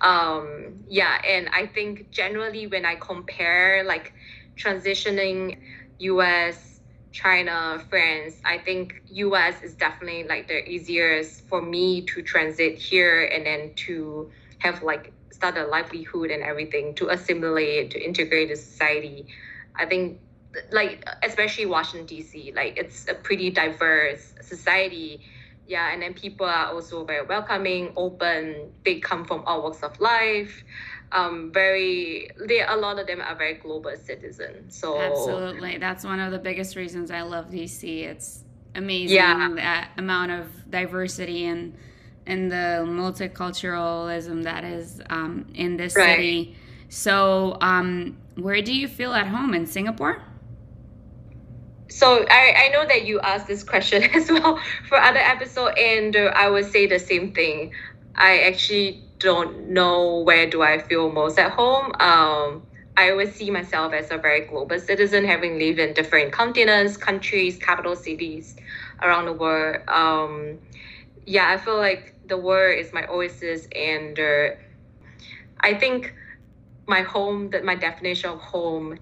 Um 0.00 0.84
yeah 0.88 1.18
and 1.28 1.48
i 1.54 1.66
think 1.66 2.10
generally 2.10 2.66
when 2.66 2.84
i 2.84 2.94
compare 2.96 3.84
like 3.84 4.12
transitioning 4.56 5.56
us 6.00 6.67
china 7.18 7.82
france 7.90 8.40
i 8.44 8.56
think 8.56 9.02
us 9.10 9.60
is 9.62 9.74
definitely 9.74 10.22
like 10.28 10.46
the 10.46 10.64
easiest 10.70 11.42
for 11.48 11.60
me 11.60 12.02
to 12.02 12.22
transit 12.22 12.78
here 12.78 13.24
and 13.24 13.44
then 13.44 13.74
to 13.74 14.30
have 14.58 14.84
like 14.84 15.12
start 15.32 15.56
a 15.58 15.66
livelihood 15.66 16.30
and 16.30 16.44
everything 16.44 16.94
to 16.94 17.08
assimilate 17.08 17.90
to 17.90 18.04
integrate 18.04 18.48
the 18.48 18.56
society. 18.56 19.26
I 19.76 19.86
think 19.86 20.20
like 20.72 21.04
especially 21.22 21.66
washington 21.66 22.06
dc 22.16 22.56
like 22.56 22.76
it's 22.76 23.06
a 23.08 23.14
pretty 23.14 23.50
diverse 23.50 24.34
society. 24.40 25.20
Yeah 25.66 25.92
and 25.92 26.00
then 26.02 26.14
people 26.14 26.46
are 26.46 26.72
also 26.72 27.04
very 27.04 27.26
welcoming 27.26 27.92
open. 27.96 28.72
They 28.84 29.00
come 29.00 29.24
from 29.24 29.42
all 29.44 29.62
walks 29.62 29.82
of 29.82 29.98
life 30.00 30.64
um 31.12 31.50
very 31.52 32.28
they 32.46 32.62
a 32.62 32.76
lot 32.76 32.98
of 32.98 33.06
them 33.06 33.20
are 33.20 33.34
very 33.34 33.54
global 33.54 33.94
citizens 33.96 34.78
so. 34.78 34.98
Absolutely. 34.98 35.78
That's 35.78 36.04
one 36.04 36.20
of 36.20 36.32
the 36.32 36.38
biggest 36.38 36.76
reasons 36.76 37.10
i 37.10 37.22
love 37.22 37.50
dc 37.50 37.82
it's 37.82 38.44
amazing 38.74 39.16
yeah. 39.16 39.50
that 39.56 39.90
amount 39.96 40.30
of 40.32 40.70
diversity 40.70 41.46
and 41.46 41.74
and 42.28 42.52
the 42.52 42.84
multiculturalism 42.86 44.44
that 44.44 44.62
is 44.62 45.00
um, 45.08 45.46
in 45.54 45.76
this 45.78 45.96
right. 45.96 46.16
city. 46.16 46.56
So 46.90 47.56
um, 47.60 48.18
where 48.36 48.60
do 48.60 48.74
you 48.74 48.86
feel 48.86 49.14
at 49.14 49.26
home 49.26 49.54
in 49.54 49.66
singapore? 49.66 50.22
So 51.88 52.26
I, 52.30 52.66
I 52.66 52.68
know 52.68 52.86
that 52.86 53.06
you 53.06 53.18
asked 53.20 53.46
this 53.46 53.64
question 53.64 54.02
as 54.14 54.30
well 54.30 54.60
for 54.88 55.00
other 55.00 55.18
episode 55.18 55.76
and 55.78 56.14
uh, 56.14 56.30
i 56.34 56.48
would 56.48 56.70
say 56.70 56.86
the 56.86 56.98
same 56.98 57.32
thing. 57.32 57.72
I 58.14 58.40
actually 58.40 59.04
don't 59.18 59.68
know 59.68 60.20
where 60.20 60.48
do 60.48 60.62
i 60.62 60.78
feel 60.78 61.10
most 61.10 61.38
at 61.38 61.50
home 61.52 61.86
um, 62.00 62.62
i 62.96 63.10
always 63.10 63.34
see 63.34 63.50
myself 63.50 63.92
as 63.92 64.10
a 64.10 64.18
very 64.18 64.46
global 64.46 64.78
citizen 64.78 65.24
having 65.24 65.58
lived 65.58 65.78
in 65.78 65.92
different 65.94 66.32
continents 66.32 66.96
countries 66.96 67.58
capital 67.58 67.96
cities 67.96 68.56
around 69.02 69.26
the 69.26 69.32
world 69.32 69.76
um, 69.88 70.58
yeah 71.26 71.50
i 71.50 71.56
feel 71.56 71.76
like 71.76 72.14
the 72.26 72.36
world 72.36 72.78
is 72.78 72.92
my 72.92 73.06
oasis 73.06 73.66
and 73.74 74.18
uh, 74.18 74.48
i 75.60 75.74
think 75.74 76.14
my 76.86 77.02
home 77.02 77.50
that 77.50 77.64
my 77.64 77.74
definition 77.74 78.30
of 78.30 78.40
home 78.40 78.98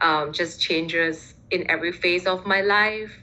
um, 0.00 0.32
just 0.32 0.60
changes 0.60 1.34
in 1.50 1.68
every 1.70 1.92
phase 1.92 2.26
of 2.26 2.46
my 2.46 2.60
life. 2.62 3.22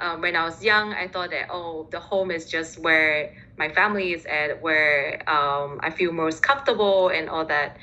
Um, 0.00 0.20
when 0.20 0.34
I 0.34 0.44
was 0.44 0.62
young, 0.62 0.92
I 0.92 1.06
thought 1.08 1.30
that 1.30 1.48
oh, 1.50 1.86
the 1.90 2.00
home 2.00 2.30
is 2.30 2.46
just 2.46 2.78
where 2.78 3.34
my 3.56 3.68
family 3.68 4.12
is 4.12 4.26
at, 4.26 4.60
where 4.60 5.22
um, 5.30 5.78
I 5.82 5.90
feel 5.90 6.12
most 6.12 6.42
comfortable 6.42 7.08
and 7.08 7.28
all 7.28 7.44
that. 7.46 7.76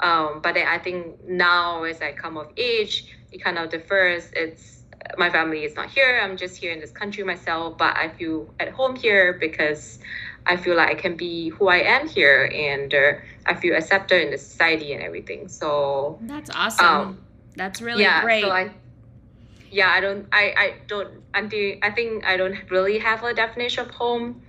Um, 0.00 0.40
but 0.42 0.54
then 0.54 0.66
I 0.66 0.78
think 0.78 1.24
now, 1.28 1.84
as 1.84 2.02
I 2.02 2.12
come 2.12 2.36
of 2.36 2.48
age, 2.56 3.14
it 3.30 3.42
kind 3.42 3.58
of 3.58 3.70
differs. 3.70 4.30
It's 4.34 4.82
my 5.18 5.30
family 5.30 5.64
is 5.64 5.74
not 5.74 5.90
here. 5.90 6.20
I'm 6.22 6.36
just 6.36 6.56
here 6.56 6.72
in 6.72 6.80
this 6.80 6.90
country 6.90 7.24
myself, 7.24 7.78
but 7.78 7.96
I 7.96 8.08
feel 8.08 8.52
at 8.60 8.70
home 8.70 8.96
here 8.96 9.34
because 9.34 9.98
I 10.46 10.56
feel 10.56 10.76
like 10.76 10.90
I 10.90 10.94
can 10.94 11.16
be 11.16 11.50
who 11.50 11.68
I 11.68 11.78
am 11.78 12.08
here, 12.08 12.50
and 12.52 12.92
uh, 12.92 13.12
I 13.46 13.54
feel 13.54 13.76
accepted 13.76 14.22
in 14.22 14.30
the 14.30 14.38
society 14.38 14.92
and 14.92 15.02
everything. 15.02 15.48
So 15.48 16.18
that's 16.22 16.50
awesome. 16.50 16.86
Um, 16.86 17.24
that's 17.56 17.80
really 17.80 18.02
yeah, 18.02 18.22
great. 18.22 18.42
So 18.42 18.50
I, 18.50 18.70
yeah, 19.72 19.90
I 19.90 20.00
don't, 20.00 20.26
I, 20.32 20.54
I 20.56 20.74
don't, 20.86 21.22
until 21.34 21.74
I 21.82 21.90
think 21.90 22.24
I 22.24 22.36
don't 22.36 22.56
really 22.70 22.98
have 22.98 23.24
a 23.24 23.34
definition 23.34 23.86
of 23.86 23.90
home. 23.92 24.42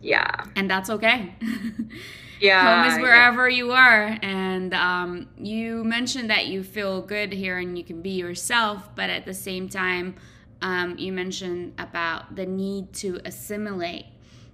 Yeah. 0.00 0.44
And 0.56 0.70
that's 0.70 0.90
okay. 0.90 1.34
Yeah. 2.40 2.84
Home 2.84 2.92
is 2.92 2.98
wherever 3.02 3.48
yeah. 3.48 3.56
you 3.56 3.72
are. 3.72 4.18
And 4.22 4.74
um, 4.74 5.28
you 5.36 5.84
mentioned 5.84 6.30
that 6.30 6.46
you 6.46 6.62
feel 6.62 7.02
good 7.02 7.32
here 7.32 7.58
and 7.58 7.76
you 7.76 7.84
can 7.84 8.00
be 8.00 8.10
yourself, 8.10 8.88
but 8.96 9.10
at 9.10 9.26
the 9.26 9.34
same 9.34 9.68
time, 9.68 10.16
um, 10.62 10.98
you 10.98 11.12
mentioned 11.12 11.74
about 11.78 12.34
the 12.36 12.46
need 12.46 12.92
to 12.94 13.20
assimilate. 13.24 14.06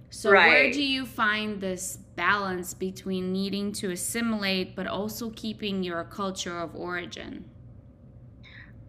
So, 0.09 0.31
right. 0.31 0.47
where 0.47 0.71
do 0.71 0.81
you 0.81 1.05
find 1.05 1.59
this 1.59 1.97
balance 2.15 2.73
between 2.73 3.33
needing 3.33 3.73
to 3.73 3.91
assimilate 3.91 4.75
but 4.75 4.87
also 4.87 5.31
keeping 5.31 5.83
your 5.83 6.03
culture 6.05 6.59
of 6.59 6.75
origin? 6.75 7.45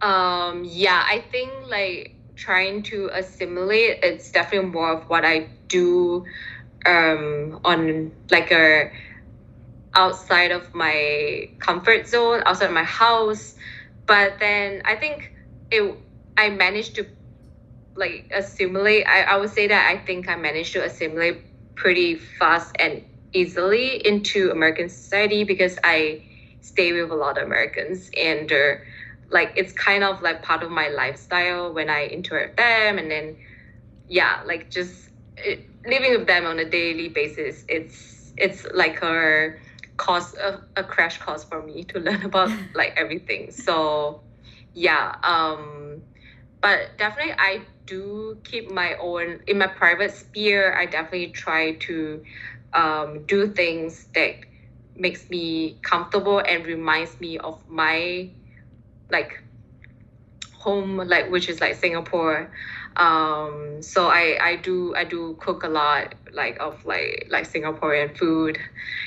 Um, 0.01 0.63
yeah, 0.65 1.03
I 1.05 1.23
think 1.31 1.51
like 1.69 2.15
trying 2.35 2.83
to 2.83 3.09
assimilate, 3.13 3.99
it's 4.03 4.31
definitely 4.31 4.69
more 4.69 4.93
of 4.93 5.09
what 5.09 5.25
I 5.25 5.49
do 5.67 6.25
um, 6.85 7.59
on 7.65 8.11
like 8.31 8.51
a 8.51 8.91
outside 9.95 10.51
of 10.51 10.73
my 10.73 11.49
comfort 11.59 12.07
zone, 12.07 12.41
outside 12.45 12.67
of 12.67 12.73
my 12.73 12.83
house. 12.83 13.55
But 14.05 14.39
then 14.39 14.81
I 14.85 14.95
think 14.95 15.33
it 15.71 15.95
I 16.37 16.49
managed 16.49 16.95
to 16.95 17.05
like 17.95 18.31
assimilate. 18.33 19.05
I, 19.07 19.23
I 19.23 19.37
would 19.37 19.49
say 19.49 19.67
that 19.67 19.91
I 19.91 19.97
think 19.97 20.29
I 20.29 20.35
managed 20.35 20.73
to 20.73 20.83
assimilate 20.83 21.43
pretty 21.75 22.15
fast 22.15 22.75
and 22.79 23.03
easily 23.33 24.05
into 24.05 24.51
American 24.51 24.89
society 24.89 25.43
because 25.43 25.77
I 25.83 26.23
stay 26.61 26.93
with 26.93 27.11
a 27.11 27.15
lot 27.15 27.37
of 27.37 27.45
Americans 27.45 28.09
and 28.17 28.51
uh, 28.51 28.75
like 29.31 29.53
it's 29.55 29.73
kind 29.73 30.03
of 30.03 30.21
like 30.21 30.41
part 30.41 30.63
of 30.63 30.71
my 30.71 30.89
lifestyle 30.89 31.73
when 31.73 31.89
I 31.89 32.07
interact 32.07 32.51
with 32.51 32.57
them 32.57 32.97
and 32.97 33.11
then 33.11 33.37
yeah 34.07 34.41
like 34.45 34.69
just 34.69 35.09
it, 35.37 35.65
living 35.85 36.11
with 36.17 36.27
them 36.27 36.45
on 36.45 36.59
a 36.59 36.65
daily 36.69 37.09
basis 37.09 37.63
it's 37.67 38.33
it's 38.37 38.65
like 38.73 39.01
a 39.03 39.53
course 39.97 40.33
a, 40.35 40.61
a 40.77 40.83
crash 40.83 41.19
course 41.19 41.43
for 41.43 41.61
me 41.61 41.83
to 41.85 41.99
learn 42.05 42.23
about 42.23 42.49
like 42.75 42.93
everything. 42.97 43.51
So 43.51 44.21
yeah 44.73 45.15
um 45.23 46.01
but 46.61 46.97
definitely 46.97 47.33
i 47.39 47.61
do 47.85 48.37
keep 48.43 48.69
my 48.71 48.95
own 49.01 49.39
in 49.47 49.57
my 49.57 49.67
private 49.67 50.11
sphere 50.11 50.75
i 50.77 50.85
definitely 50.85 51.29
try 51.29 51.73
to 51.73 52.23
um, 52.73 53.25
do 53.25 53.47
things 53.47 54.07
that 54.13 54.35
makes 54.95 55.29
me 55.29 55.77
comfortable 55.81 56.39
and 56.39 56.65
reminds 56.65 57.19
me 57.19 57.37
of 57.39 57.67
my 57.67 58.29
like 59.09 59.41
home 60.59 60.97
like 60.97 61.29
which 61.31 61.49
is 61.49 61.61
like 61.61 61.75
singapore. 61.75 62.51
Um 62.97 63.81
so 63.81 64.07
i 64.07 64.37
i 64.41 64.55
do 64.57 64.93
i 64.95 65.05
do 65.05 65.37
cook 65.39 65.63
a 65.63 65.69
lot 65.69 66.15
like 66.33 66.57
of 66.59 66.85
like 66.85 67.27
like 67.29 67.47
singaporean 67.49 68.17
food. 68.17 68.57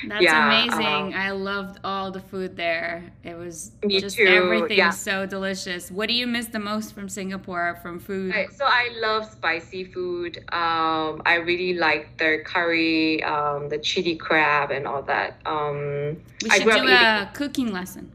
That's 0.07 0.23
yeah, 0.23 0.47
amazing. 0.47 1.13
um, 1.13 1.13
i 1.13 1.29
loved 1.31 1.79
all 1.83 2.09
the 2.09 2.19
food 2.19 2.55
there. 2.55 3.03
It 3.23 3.37
was 3.37 3.71
just 3.87 4.15
too. 4.17 4.25
everything 4.25 4.77
yeah. 4.77 4.89
so 4.89 5.25
delicious. 5.25 5.91
What 5.91 6.09
do 6.09 6.15
you 6.15 6.25
miss 6.25 6.47
the 6.47 6.59
most 6.59 6.95
from 6.95 7.07
singapore 7.07 7.77
from 7.83 7.99
food? 7.99 8.33
Right, 8.33 8.51
so 8.51 8.65
i 8.65 8.89
love 8.99 9.29
spicy 9.29 9.83
food. 9.83 10.37
Um 10.51 11.21
i 11.25 11.35
really 11.35 11.73
like 11.75 12.17
their 12.17 12.43
curry 12.43 13.23
um 13.23 13.69
the 13.69 13.77
chili 13.77 14.15
crab 14.15 14.71
and 14.71 14.87
all 14.87 15.03
that. 15.03 15.39
Um 15.45 16.17
we 16.41 16.49
should 16.49 16.63
do 16.63 16.87
a 16.87 17.29
cooking 17.33 17.71
lesson 17.71 18.11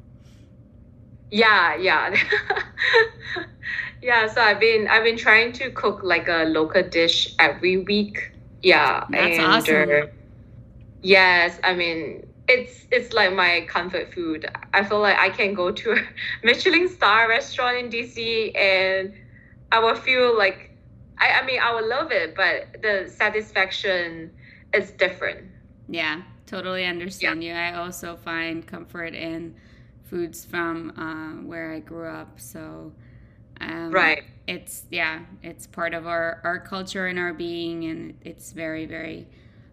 yeah 1.31 1.77
yeah. 1.77 2.15
Yeah 4.01 4.29
so 4.29 4.41
i've 4.41 4.61
been 4.61 4.87
i've 4.89 5.03
been 5.03 5.17
trying 5.17 5.53
to 5.55 5.71
cook 5.71 6.03
like 6.03 6.29
a 6.29 6.45
local 6.45 6.83
dish 6.83 7.35
every 7.39 7.79
week. 7.79 8.33
Yeah 8.63 9.05
that's 9.11 9.39
and, 9.39 9.47
awesome. 9.47 9.91
uh, 9.91 10.07
yes 11.03 11.59
i 11.65 11.75
mean 11.75 12.27
it's 12.49 12.87
it's 12.91 13.13
like 13.13 13.35
my 13.35 13.67
comfort 13.69 14.13
food. 14.15 14.49
I 14.73 14.85
feel 14.85 15.01
like 15.01 15.19
i 15.19 15.31
can 15.31 15.53
go 15.55 15.73
to 15.73 15.93
a 15.93 16.01
michelin 16.45 16.89
star 16.89 17.29
restaurant 17.29 17.77
in 17.77 17.91
dc 17.91 18.57
and 18.57 19.13
i 19.73 19.79
will 19.81 19.97
feel 19.97 20.37
like 20.37 20.71
i 21.19 21.41
i 21.41 21.45
mean 21.45 21.61
i 21.61 21.75
would 21.75 21.87
love 21.87 22.13
it 22.13 22.35
but 22.37 22.81
the 22.83 23.11
satisfaction 23.11 24.31
is 24.73 24.93
different. 24.93 25.45
Yeah 25.89 26.23
totally 26.49 26.87
understand 26.87 27.45
yeah. 27.45 27.71
you. 27.71 27.77
I 27.77 27.79
also 27.79 28.17
find 28.17 28.67
comfort 28.67 29.15
in 29.15 29.55
foods 30.09 30.45
from 30.45 30.91
uh, 30.99 31.43
where 31.47 31.73
i 31.73 31.79
grew 31.79 32.07
up 32.07 32.41
so 32.41 32.93
um, 33.61 33.91
right. 33.91 34.25
It's 34.47 34.85
yeah, 34.91 35.21
it's 35.43 35.67
part 35.67 35.95
of 35.95 36.07
our 36.07 36.41
our 36.45 36.59
culture 36.59 37.07
and 37.07 37.19
our 37.19 37.35
being, 37.35 37.85
and 37.85 38.19
it's 38.25 38.53
very 38.53 38.87
very 38.87 39.27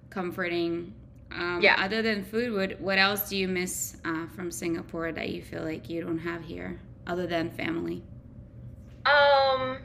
comforting. 0.10 0.94
Um, 1.32 1.60
yeah. 1.62 1.76
Other 1.80 2.02
than 2.02 2.24
food, 2.24 2.54
what 2.54 2.80
what 2.82 2.98
else 2.98 3.30
do 3.30 3.38
you 3.38 3.48
miss 3.48 3.98
uh, 4.06 4.28
from 4.28 4.52
Singapore 4.52 5.12
that 5.12 5.30
you 5.30 5.42
feel 5.42 5.64
like 5.64 5.90
you 5.90 6.02
don't 6.02 6.20
have 6.20 6.44
here, 6.44 6.80
other 7.08 7.28
than 7.28 7.52
family? 7.52 8.04
Um, 9.06 9.78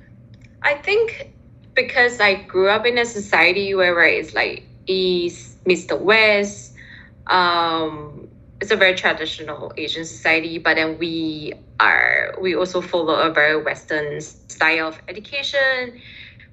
I 0.63 0.75
think 0.83 1.33
because 1.75 2.21
I 2.21 2.35
grew 2.35 2.69
up 2.69 2.87
in 2.87 2.99
a 2.99 3.05
society 3.05 3.75
where 3.75 4.03
it's 4.03 4.35
like 4.35 4.65
East 4.87 5.65
meets 5.67 5.85
the 5.85 5.97
West. 5.97 6.75
Um, 7.27 8.20
it's 8.61 8.71
a 8.71 8.77
very 8.77 8.95
traditional 8.95 9.73
Asian 9.77 10.05
society, 10.05 10.59
but 10.59 10.75
then 10.75 10.99
we 10.99 11.55
are 11.81 12.35
we 12.41 12.55
also 12.55 12.81
follow 12.81 13.15
a 13.15 13.31
very 13.33 13.61
Western 13.63 14.21
style 14.21 14.89
of 14.89 15.01
education, 15.09 16.01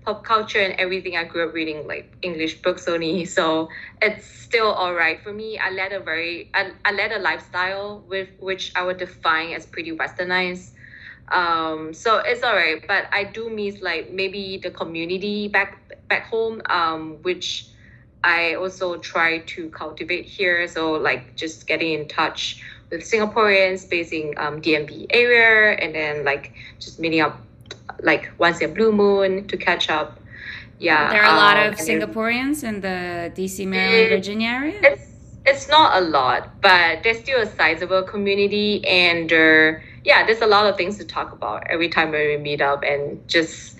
pop 0.06 0.24
culture, 0.24 0.60
and 0.60 0.74
everything. 0.80 1.18
I 1.18 1.24
grew 1.26 1.48
up 1.48 1.54
reading 1.54 1.88
like 1.88 2.18
English 2.22 2.62
books 2.62 2.88
only, 2.88 3.26
so 3.38 3.70
it's 4.02 4.26
still 4.26 4.72
all 4.72 4.94
right 4.94 5.22
for 5.22 5.34
me. 5.34 5.58
I 5.60 5.70
led 5.72 5.92
a 5.92 6.00
very 6.00 6.50
I, 6.54 6.72
I 6.86 6.92
led 6.92 7.12
a 7.12 7.20
lifestyle 7.20 8.04
with 8.08 8.30
which 8.40 8.72
I 8.76 8.84
would 8.84 8.98
define 8.98 9.54
as 9.54 9.66
pretty 9.66 9.92
westernized. 9.96 10.72
Um, 11.32 11.94
so 11.94 12.22
it's 12.26 12.44
all 12.44 12.56
right, 12.56 12.84
but 12.88 13.06
I 13.12 13.26
do 13.26 13.50
miss 13.50 13.82
like 13.82 14.12
maybe 14.12 14.60
the 14.62 14.72
community 14.72 15.48
back 15.48 15.78
back 16.08 16.28
home, 16.28 16.62
um, 16.70 17.18
which 17.24 17.70
I 18.24 18.56
also 18.56 18.98
try 18.98 19.40
to 19.40 19.70
cultivate 19.70 20.26
here. 20.26 20.68
So 20.68 20.94
like 20.94 21.36
just 21.36 21.68
getting 21.68 21.94
in 21.94 22.08
touch 22.08 22.64
with 22.90 23.02
Singaporeans 23.02 23.90
based 23.90 24.14
in 24.14 24.34
um, 24.38 24.62
DMV 24.62 25.08
area, 25.10 25.78
and 25.78 25.94
then 25.94 26.24
like 26.24 26.54
just 26.80 27.00
meeting 27.00 27.22
up 27.22 27.40
like 28.02 28.32
once 28.38 28.60
in 28.62 28.74
blue 28.74 28.92
moon 28.92 29.48
to 29.48 29.58
catch 29.58 29.90
up. 29.90 30.20
Yeah, 30.80 31.10
there 31.10 31.24
are 31.24 31.34
a 31.34 31.38
lot 31.38 31.58
um, 31.58 31.74
of 31.74 31.80
Singaporeans 31.80 32.64
in 32.64 32.82
the 32.82 33.32
DC, 33.36 33.66
Maryland, 33.66 34.10
Virginia 34.10 34.50
area. 34.50 34.80
It's 34.84 35.08
it's 35.46 35.70
not 35.70 36.02
a 36.02 36.06
lot, 36.06 36.62
but 36.62 37.04
there's 37.04 37.20
still 37.20 37.42
a 37.42 37.46
sizable 37.46 38.04
community, 38.04 38.86
and 38.86 39.32
uh, 39.32 39.80
yeah, 40.04 40.26
there's 40.26 40.42
a 40.42 40.48
lot 40.48 40.66
of 40.68 40.78
things 40.78 40.98
to 40.98 41.06
talk 41.06 41.32
about 41.32 41.66
every 41.68 41.90
time 41.90 42.12
when 42.12 42.28
we 42.28 42.38
meet 42.38 42.62
up 42.62 42.84
and 42.84 43.26
just 43.28 43.76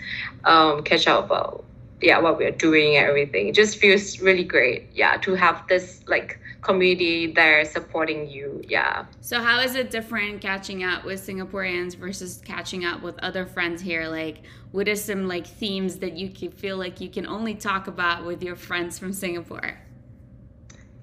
um, 0.46 0.82
catch 0.84 1.08
up 1.08 1.26
about 1.26 1.64
yeah 2.02 2.20
what 2.20 2.38
we're 2.38 2.52
doing 2.52 2.98
and 2.98 3.08
everything. 3.08 3.48
It 3.48 3.56
just 3.56 3.78
feels 3.78 4.20
really 4.20 4.44
great. 4.44 4.90
Yeah, 4.94 5.18
to 5.18 5.36
have 5.36 5.68
this 5.68 6.04
like 6.08 6.40
community 6.62 7.32
there 7.32 7.64
supporting 7.66 8.30
you. 8.30 8.62
Yeah. 8.68 9.06
So 9.22 9.42
how 9.42 9.62
is 9.62 9.76
it 9.76 9.90
different 9.90 10.42
catching 10.42 10.84
up 10.84 11.06
with 11.06 11.26
Singaporeans 11.26 11.96
versus 11.96 12.42
catching 12.44 12.86
up 12.86 13.02
with 13.02 13.18
other 13.20 13.46
friends 13.46 13.82
here? 13.82 14.08
Like, 14.08 14.44
what 14.72 14.88
are 14.88 14.96
some 14.96 15.28
like 15.28 15.48
themes 15.48 15.98
that 15.98 16.14
you 16.14 16.30
can 16.30 16.52
feel 16.52 16.78
like 16.78 17.00
you 17.00 17.10
can 17.10 17.26
only 17.26 17.56
talk 17.56 17.88
about 17.88 18.26
with 18.26 18.44
your 18.44 18.56
friends 18.56 19.00
from 19.00 19.14
Singapore? 19.14 19.80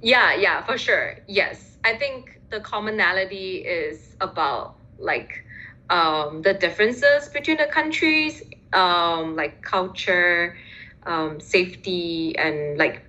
Yeah, 0.02 0.34
yeah, 0.34 0.62
for 0.64 0.76
sure. 0.76 1.16
Yes, 1.26 1.78
I 1.82 1.96
think 1.96 2.40
the 2.50 2.60
commonality 2.60 3.58
is 3.58 4.16
about 4.20 4.76
like 4.98 5.44
um, 5.90 6.42
the 6.42 6.54
differences 6.54 7.28
between 7.28 7.56
the 7.56 7.66
countries, 7.66 8.42
um, 8.72 9.34
like 9.34 9.62
culture, 9.62 10.56
um, 11.06 11.40
safety, 11.40 12.36
and 12.38 12.78
like 12.78 13.02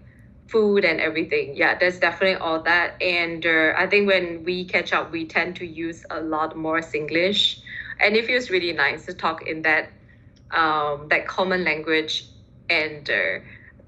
food 0.47 0.85
and 0.85 0.99
everything. 0.99 1.55
Yeah, 1.55 1.77
there's 1.77 1.99
definitely 1.99 2.35
all 2.35 2.61
that. 2.63 3.01
And 3.01 3.45
uh, 3.45 3.73
I 3.77 3.87
think 3.87 4.07
when 4.07 4.43
we 4.43 4.65
catch 4.65 4.93
up, 4.93 5.11
we 5.11 5.25
tend 5.25 5.55
to 5.57 5.65
use 5.65 6.05
a 6.09 6.21
lot 6.21 6.55
more 6.55 6.81
Singlish, 6.81 7.59
and 7.99 8.15
it 8.15 8.25
feels 8.25 8.49
really 8.49 8.73
nice 8.73 9.05
to 9.05 9.13
talk 9.13 9.47
in 9.47 9.61
that 9.63 9.89
um, 10.51 11.07
that 11.09 11.27
common 11.27 11.63
language 11.63 12.27
and 12.69 13.09
uh, 13.09 13.39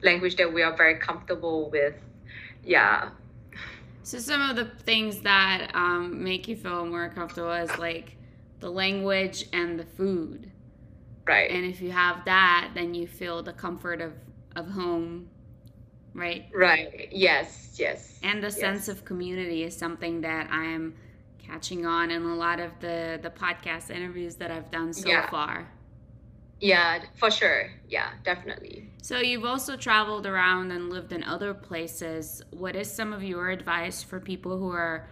language 0.04 0.36
that 0.36 0.52
we 0.52 0.62
are 0.62 0.76
very 0.76 0.96
comfortable 0.96 1.70
with. 1.70 1.96
Yeah. 2.64 3.10
So 4.04 4.20
some 4.20 4.42
of 4.42 4.56
the 4.56 4.66
things 4.84 5.22
that 5.22 5.72
um, 5.74 6.24
make 6.24 6.48
you 6.48 6.56
feel 6.56 6.86
more 6.86 7.10
comfortable 7.10 7.52
is 7.52 7.78
like 7.78 8.16
the 8.60 8.70
language 8.70 9.46
and 9.54 9.80
the 9.80 9.84
food. 9.84 10.52
Right. 11.28 11.52
And 11.52 11.66
if 11.66 11.82
you 11.82 11.92
have 11.92 12.26
that, 12.26 12.72
then 12.74 12.94
you 12.94 13.08
feel 13.08 13.44
the 13.44 13.54
comfort 13.54 14.02
of, 14.02 14.14
of 14.56 14.70
home 14.70 15.30
right? 16.18 16.46
Right. 16.54 17.10
Yes. 17.12 17.76
Yes. 17.78 18.20
And 18.24 18.42
the 18.42 18.48
yes. 18.48 18.60
sense 18.60 18.88
of 18.90 19.06
community 19.06 19.64
is 19.64 19.78
something 19.78 20.22
that 20.22 20.50
I 20.52 20.66
am 20.66 20.96
catching 21.38 21.86
on 21.86 22.12
in 22.12 22.24
a 22.24 22.36
lot 22.36 22.60
of 22.60 22.72
the 22.82 23.20
the 23.22 23.30
podcast 23.30 23.90
interviews 23.90 24.36
that 24.36 24.52
I've 24.52 24.70
done 24.70 24.92
so 24.92 25.08
yeah. 25.08 25.30
far. 25.30 25.72
Yeah, 26.60 27.04
for 27.16 27.30
sure. 27.30 27.70
Yeah, 27.88 28.10
definitely. 28.24 28.90
So 29.04 29.20
you've 29.20 29.46
also 29.46 29.78
traveled 29.78 30.26
around 30.26 30.72
and 30.72 30.90
lived 30.90 31.14
in 31.14 31.24
other 31.24 31.54
places. 31.54 32.42
What 32.50 32.76
is 32.76 32.92
some 32.92 33.14
of 33.14 33.24
your 33.24 33.52
advice 33.52 34.02
for 34.02 34.20
people 34.20 34.58
who 34.58 34.72
are 34.72 35.08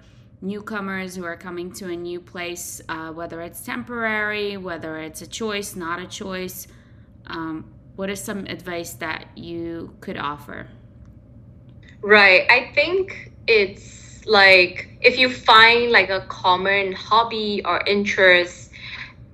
newcomers 0.45 1.15
who 1.15 1.25
are 1.25 1.35
coming 1.35 1.71
to 1.73 1.89
a 1.89 1.95
new 1.95 2.19
place, 2.19 2.81
uh, 2.87 3.11
whether 3.11 3.41
it's 3.41 3.61
temporary, 3.61 4.57
whether 4.57 4.99
it's 4.99 5.21
a 5.21 5.27
choice, 5.27 5.75
not 5.75 5.99
a 5.99 6.07
choice? 6.07 6.67
Um, 7.27 7.73
what 7.95 8.09
is 8.09 8.21
some 8.21 8.45
advice 8.45 8.93
that 8.93 9.25
you 9.35 9.95
could 10.01 10.17
offer? 10.17 10.67
Right. 12.01 12.45
I 12.49 12.71
think 12.75 13.31
it's 13.47 14.25
like 14.27 14.97
if 15.01 15.17
you 15.17 15.29
find 15.29 15.91
like 15.91 16.09
a 16.09 16.21
common 16.27 16.93
hobby 16.93 17.61
or 17.65 17.81
interest 17.87 18.71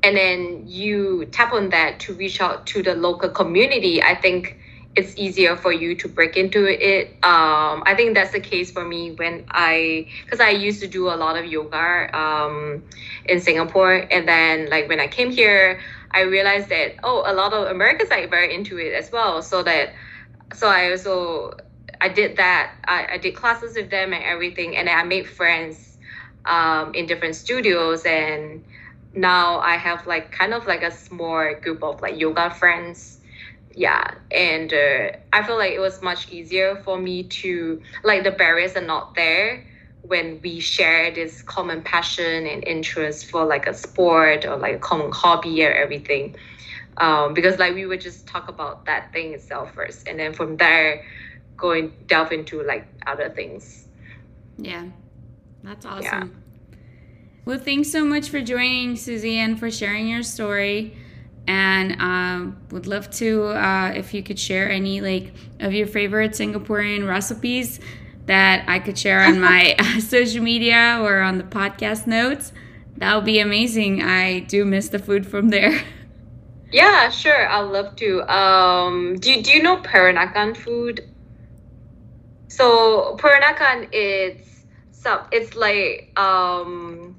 and 0.04 0.16
then 0.16 0.64
you 0.66 1.26
tap 1.26 1.54
on 1.54 1.70
that 1.70 2.00
to 2.02 2.14
reach 2.14 2.42
out 2.42 2.66
to 2.68 2.82
the 2.82 2.96
local 2.96 3.30
community, 3.30 4.02
I 4.02 4.16
think 4.16 4.58
it's 4.96 5.18
easier 5.18 5.56
for 5.56 5.72
you 5.72 5.96
to 5.96 6.08
break 6.10 6.36
into 6.36 6.66
it. 6.66 7.12
Um, 7.24 7.84
I 7.86 7.94
think 7.96 8.14
that's 8.14 8.32
the 8.32 8.42
case 8.42 8.72
for 8.72 8.84
me 8.84 9.12
when 9.12 9.46
I, 9.50 10.08
because 10.26 10.42
I 10.42 10.50
used 10.50 10.82
to 10.82 10.88
do 10.88 11.08
a 11.08 11.16
lot 11.16 11.38
of 11.38 11.46
yoga 11.46 12.10
um, 12.18 12.84
in 13.26 13.40
Singapore. 13.40 14.06
And 14.12 14.28
then, 14.28 14.70
like, 14.70 14.90
when 14.90 15.00
I 15.00 15.08
came 15.08 15.32
here, 15.32 15.80
I 16.12 16.22
realized 16.22 16.68
that, 16.70 16.96
oh, 17.04 17.24
a 17.26 17.34
lot 17.34 17.54
of 17.54 17.70
Americans 17.70 18.12
are 18.12 18.28
very 18.28 18.54
into 18.54 18.78
it 18.78 18.94
as 18.94 19.12
well. 19.12 19.42
So 19.42 19.64
that, 19.64 19.94
so 20.54 20.68
I 20.68 20.92
also, 20.92 21.54
I 22.02 22.10
did 22.10 22.36
that. 22.36 22.74
I, 22.86 23.14
I 23.14 23.18
did 23.18 23.34
classes 23.34 23.78
with 23.78 23.90
them 23.90 24.12
and 24.12 24.24
everything. 24.24 24.76
And 24.76 24.90
I 24.90 25.04
made 25.04 25.26
friends 25.26 25.98
um, 26.44 26.94
in 26.94 27.06
different 27.06 27.36
studios. 27.36 28.04
And 28.04 28.62
now 29.16 29.60
I 29.60 29.78
have 29.78 30.06
like 30.06 30.34
kind 30.34 30.54
of 30.54 30.68
like 30.68 30.84
a 30.84 30.92
small 30.92 31.54
group 31.62 31.82
of 31.82 32.02
like 32.02 32.20
yoga 32.20 32.50
friends 32.50 33.20
yeah 33.76 34.14
and 34.32 34.74
uh, 34.74 35.12
i 35.34 35.44
feel 35.44 35.58
like 35.58 35.72
it 35.72 35.80
was 35.80 36.02
much 36.02 36.32
easier 36.32 36.76
for 36.84 36.98
me 36.98 37.24
to 37.24 37.82
like 38.04 38.24
the 38.24 38.32
barriers 38.32 38.76
are 38.76 38.86
not 38.86 39.16
there 39.16 39.64
when 40.04 40.40
we 40.42 40.60
share 40.60 41.12
this 41.12 41.42
common 41.44 41.82
passion 41.82 42.46
and 42.48 42.64
interest 42.64 43.28
for 43.28 43.46
like 43.46 43.68
a 43.68 43.74
sport 43.74 44.46
or 44.46 44.58
like 44.58 44.76
a 44.76 44.80
common 44.80 45.12
hobby 45.12 45.64
or 45.66 45.72
everything. 45.72 46.36
Um, 46.98 47.34
because 47.34 47.60
like 47.60 47.74
we 47.74 47.86
would 47.86 48.02
just 48.02 48.28
talk 48.28 48.50
about 48.50 48.86
that 48.86 49.14
thing 49.14 49.34
itself 49.34 49.74
first 49.74 50.08
and 50.08 50.20
then 50.20 50.34
from 50.34 50.58
there 50.58 51.06
go 51.56 51.72
and 51.72 51.92
delve 52.08 52.32
into 52.32 52.62
like 52.64 52.88
other 53.08 53.30
things. 53.30 53.88
Yeah 54.58 54.86
that's 55.64 55.86
awesome. 55.86 56.04
Yeah. 56.04 56.76
well 57.46 57.60
thanks 57.60 57.92
so 57.92 58.04
much 58.04 58.30
for 58.30 58.42
joining 58.42 58.98
and 58.98 59.60
for 59.60 59.72
sharing 59.72 60.08
your 60.08 60.24
story 60.24 60.98
and 61.48 62.00
um, 62.02 62.58
would 62.72 62.88
love 62.88 63.10
to 63.12 63.46
uh, 63.48 63.92
if 63.96 64.14
you 64.14 64.24
could 64.24 64.40
share 64.40 64.70
any 64.70 65.02
like 65.02 65.34
of 65.60 65.74
your 65.74 65.88
favorite 65.88 66.32
Singaporean 66.32 67.08
recipes 67.08 67.80
that 68.26 68.64
I 68.68 68.80
could 68.80 68.98
share 68.98 69.22
on 69.22 69.40
my 69.40 69.76
social 70.00 70.44
media 70.44 71.00
or 71.02 71.22
on 71.22 71.38
the 71.38 71.44
podcast 71.44 72.08
notes. 72.08 72.54
That 72.98 73.16
would 73.16 73.26
be 73.26 73.40
amazing. 73.40 74.04
I 74.04 74.42
do 74.42 74.64
miss 74.64 74.90
the 74.90 75.00
food 75.00 75.26
from 75.26 75.50
there. 75.50 75.82
Yeah, 76.72 77.10
sure. 77.10 77.50
I'd 77.50 77.64
love 77.64 77.98
to. 77.98 78.22
Um, 78.34 79.18
do, 79.20 79.42
do 79.42 79.52
you 79.52 79.62
know 79.62 79.76
Peranakan 79.78 80.56
food? 80.56 81.02
So 82.48 83.18
Peranakan, 83.20 83.90
it's 83.92 84.64
some. 84.92 85.20
It's 85.34 85.54
like 85.56 86.18
um, 86.18 87.18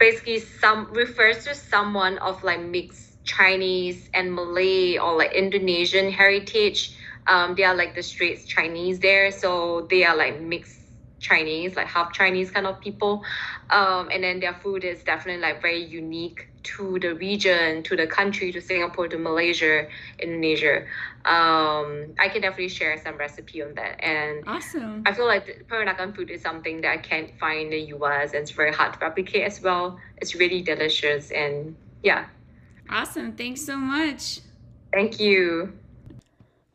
basically 0.00 0.40
some 0.40 0.92
refers 0.92 1.44
to 1.44 1.54
someone 1.54 2.18
of 2.18 2.42
like 2.44 2.60
mixed 2.62 3.24
Chinese 3.24 4.10
and 4.14 4.34
Malay 4.34 4.98
or 4.98 5.16
like 5.18 5.32
Indonesian 5.34 6.10
heritage. 6.10 6.96
Um, 7.28 7.54
they 7.54 7.64
are 7.64 7.76
like 7.76 7.94
the 7.94 8.02
Straits 8.02 8.46
Chinese 8.46 9.00
there, 9.00 9.30
so 9.30 9.86
they 9.90 10.04
are 10.04 10.16
like 10.16 10.40
mixed 10.40 10.79
Chinese, 11.20 11.76
like 11.76 11.86
half 11.86 12.12
Chinese 12.12 12.50
kind 12.50 12.66
of 12.66 12.80
people. 12.80 13.22
Um, 13.70 14.08
and 14.12 14.24
then 14.24 14.40
their 14.40 14.54
food 14.54 14.84
is 14.84 15.02
definitely 15.04 15.42
like 15.42 15.62
very 15.62 15.84
unique 15.84 16.48
to 16.62 16.98
the 16.98 17.14
region, 17.14 17.82
to 17.84 17.96
the 17.96 18.06
country, 18.06 18.52
to 18.52 18.60
Singapore, 18.60 19.08
to 19.08 19.18
Malaysia, 19.18 19.86
Indonesia. 20.18 20.86
Um, 21.24 22.14
I 22.18 22.28
can 22.28 22.42
definitely 22.42 22.68
share 22.68 23.00
some 23.02 23.16
recipe 23.16 23.62
on 23.62 23.74
that. 23.74 24.02
And 24.02 24.44
awesome. 24.46 25.02
I 25.06 25.12
feel 25.12 25.26
like 25.26 25.66
Peranakan 25.68 26.16
food 26.16 26.30
is 26.30 26.42
something 26.42 26.80
that 26.80 26.90
I 26.90 26.96
can't 26.98 27.30
find 27.38 27.60
in 27.60 27.70
the 27.70 27.96
US 27.96 28.32
and 28.32 28.42
it's 28.42 28.50
very 28.50 28.72
hard 28.72 28.94
to 28.94 28.98
replicate 29.00 29.44
as 29.44 29.60
well. 29.62 29.98
It's 30.16 30.34
really 30.34 30.62
delicious 30.62 31.30
and 31.30 31.76
yeah. 32.02 32.26
Awesome. 32.88 33.32
Thanks 33.36 33.64
so 33.64 33.76
much. 33.76 34.40
Thank 34.92 35.20
you. 35.20 35.79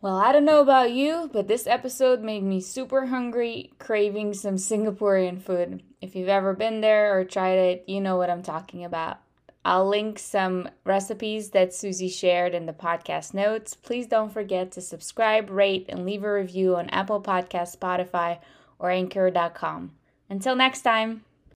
Well, 0.06 0.18
I 0.18 0.34
don't 0.34 0.46
know 0.46 0.62
about 0.62 0.92
you, 0.92 1.32
but 1.34 1.48
this 1.48 1.66
episode 1.66 2.22
made 2.22 2.44
me 2.44 2.62
super 2.62 3.08
hungry, 3.08 3.72
craving 3.80 4.36
some 4.36 4.58
Singaporean 4.58 5.42
food. 5.42 5.82
If 6.00 6.16
you've 6.16 6.30
ever 6.30 6.54
been 6.54 6.82
there 6.82 7.18
or 7.18 7.24
tried 7.24 7.58
it, 7.58 7.86
you 7.88 8.00
know 8.00 8.16
what 8.16 8.30
I'm 8.30 8.44
talking 8.44 8.86
about. 8.86 9.18
I'll 9.66 9.90
link 9.90 10.20
some 10.20 10.70
recipes 10.84 11.50
that 11.50 11.72
Suzie 11.72 12.14
shared 12.14 12.54
in 12.54 12.68
the 12.68 12.72
podcast 12.72 13.34
notes. 13.34 13.74
Please 13.74 14.06
don't 14.06 14.32
forget 14.32 14.72
to 14.74 14.82
subscribe, 14.82 15.50
rate, 15.50 15.88
and 15.90 16.06
leave 16.06 16.24
a 16.24 16.32
review 16.32 16.76
on 16.76 16.88
Apple 16.92 17.20
Podcast, 17.20 17.76
Spotify, 17.76 18.38
or 18.78 18.92
Anchor.com. 18.92 19.94
Until 20.30 20.56
next 20.56 20.84
time. 20.84 21.24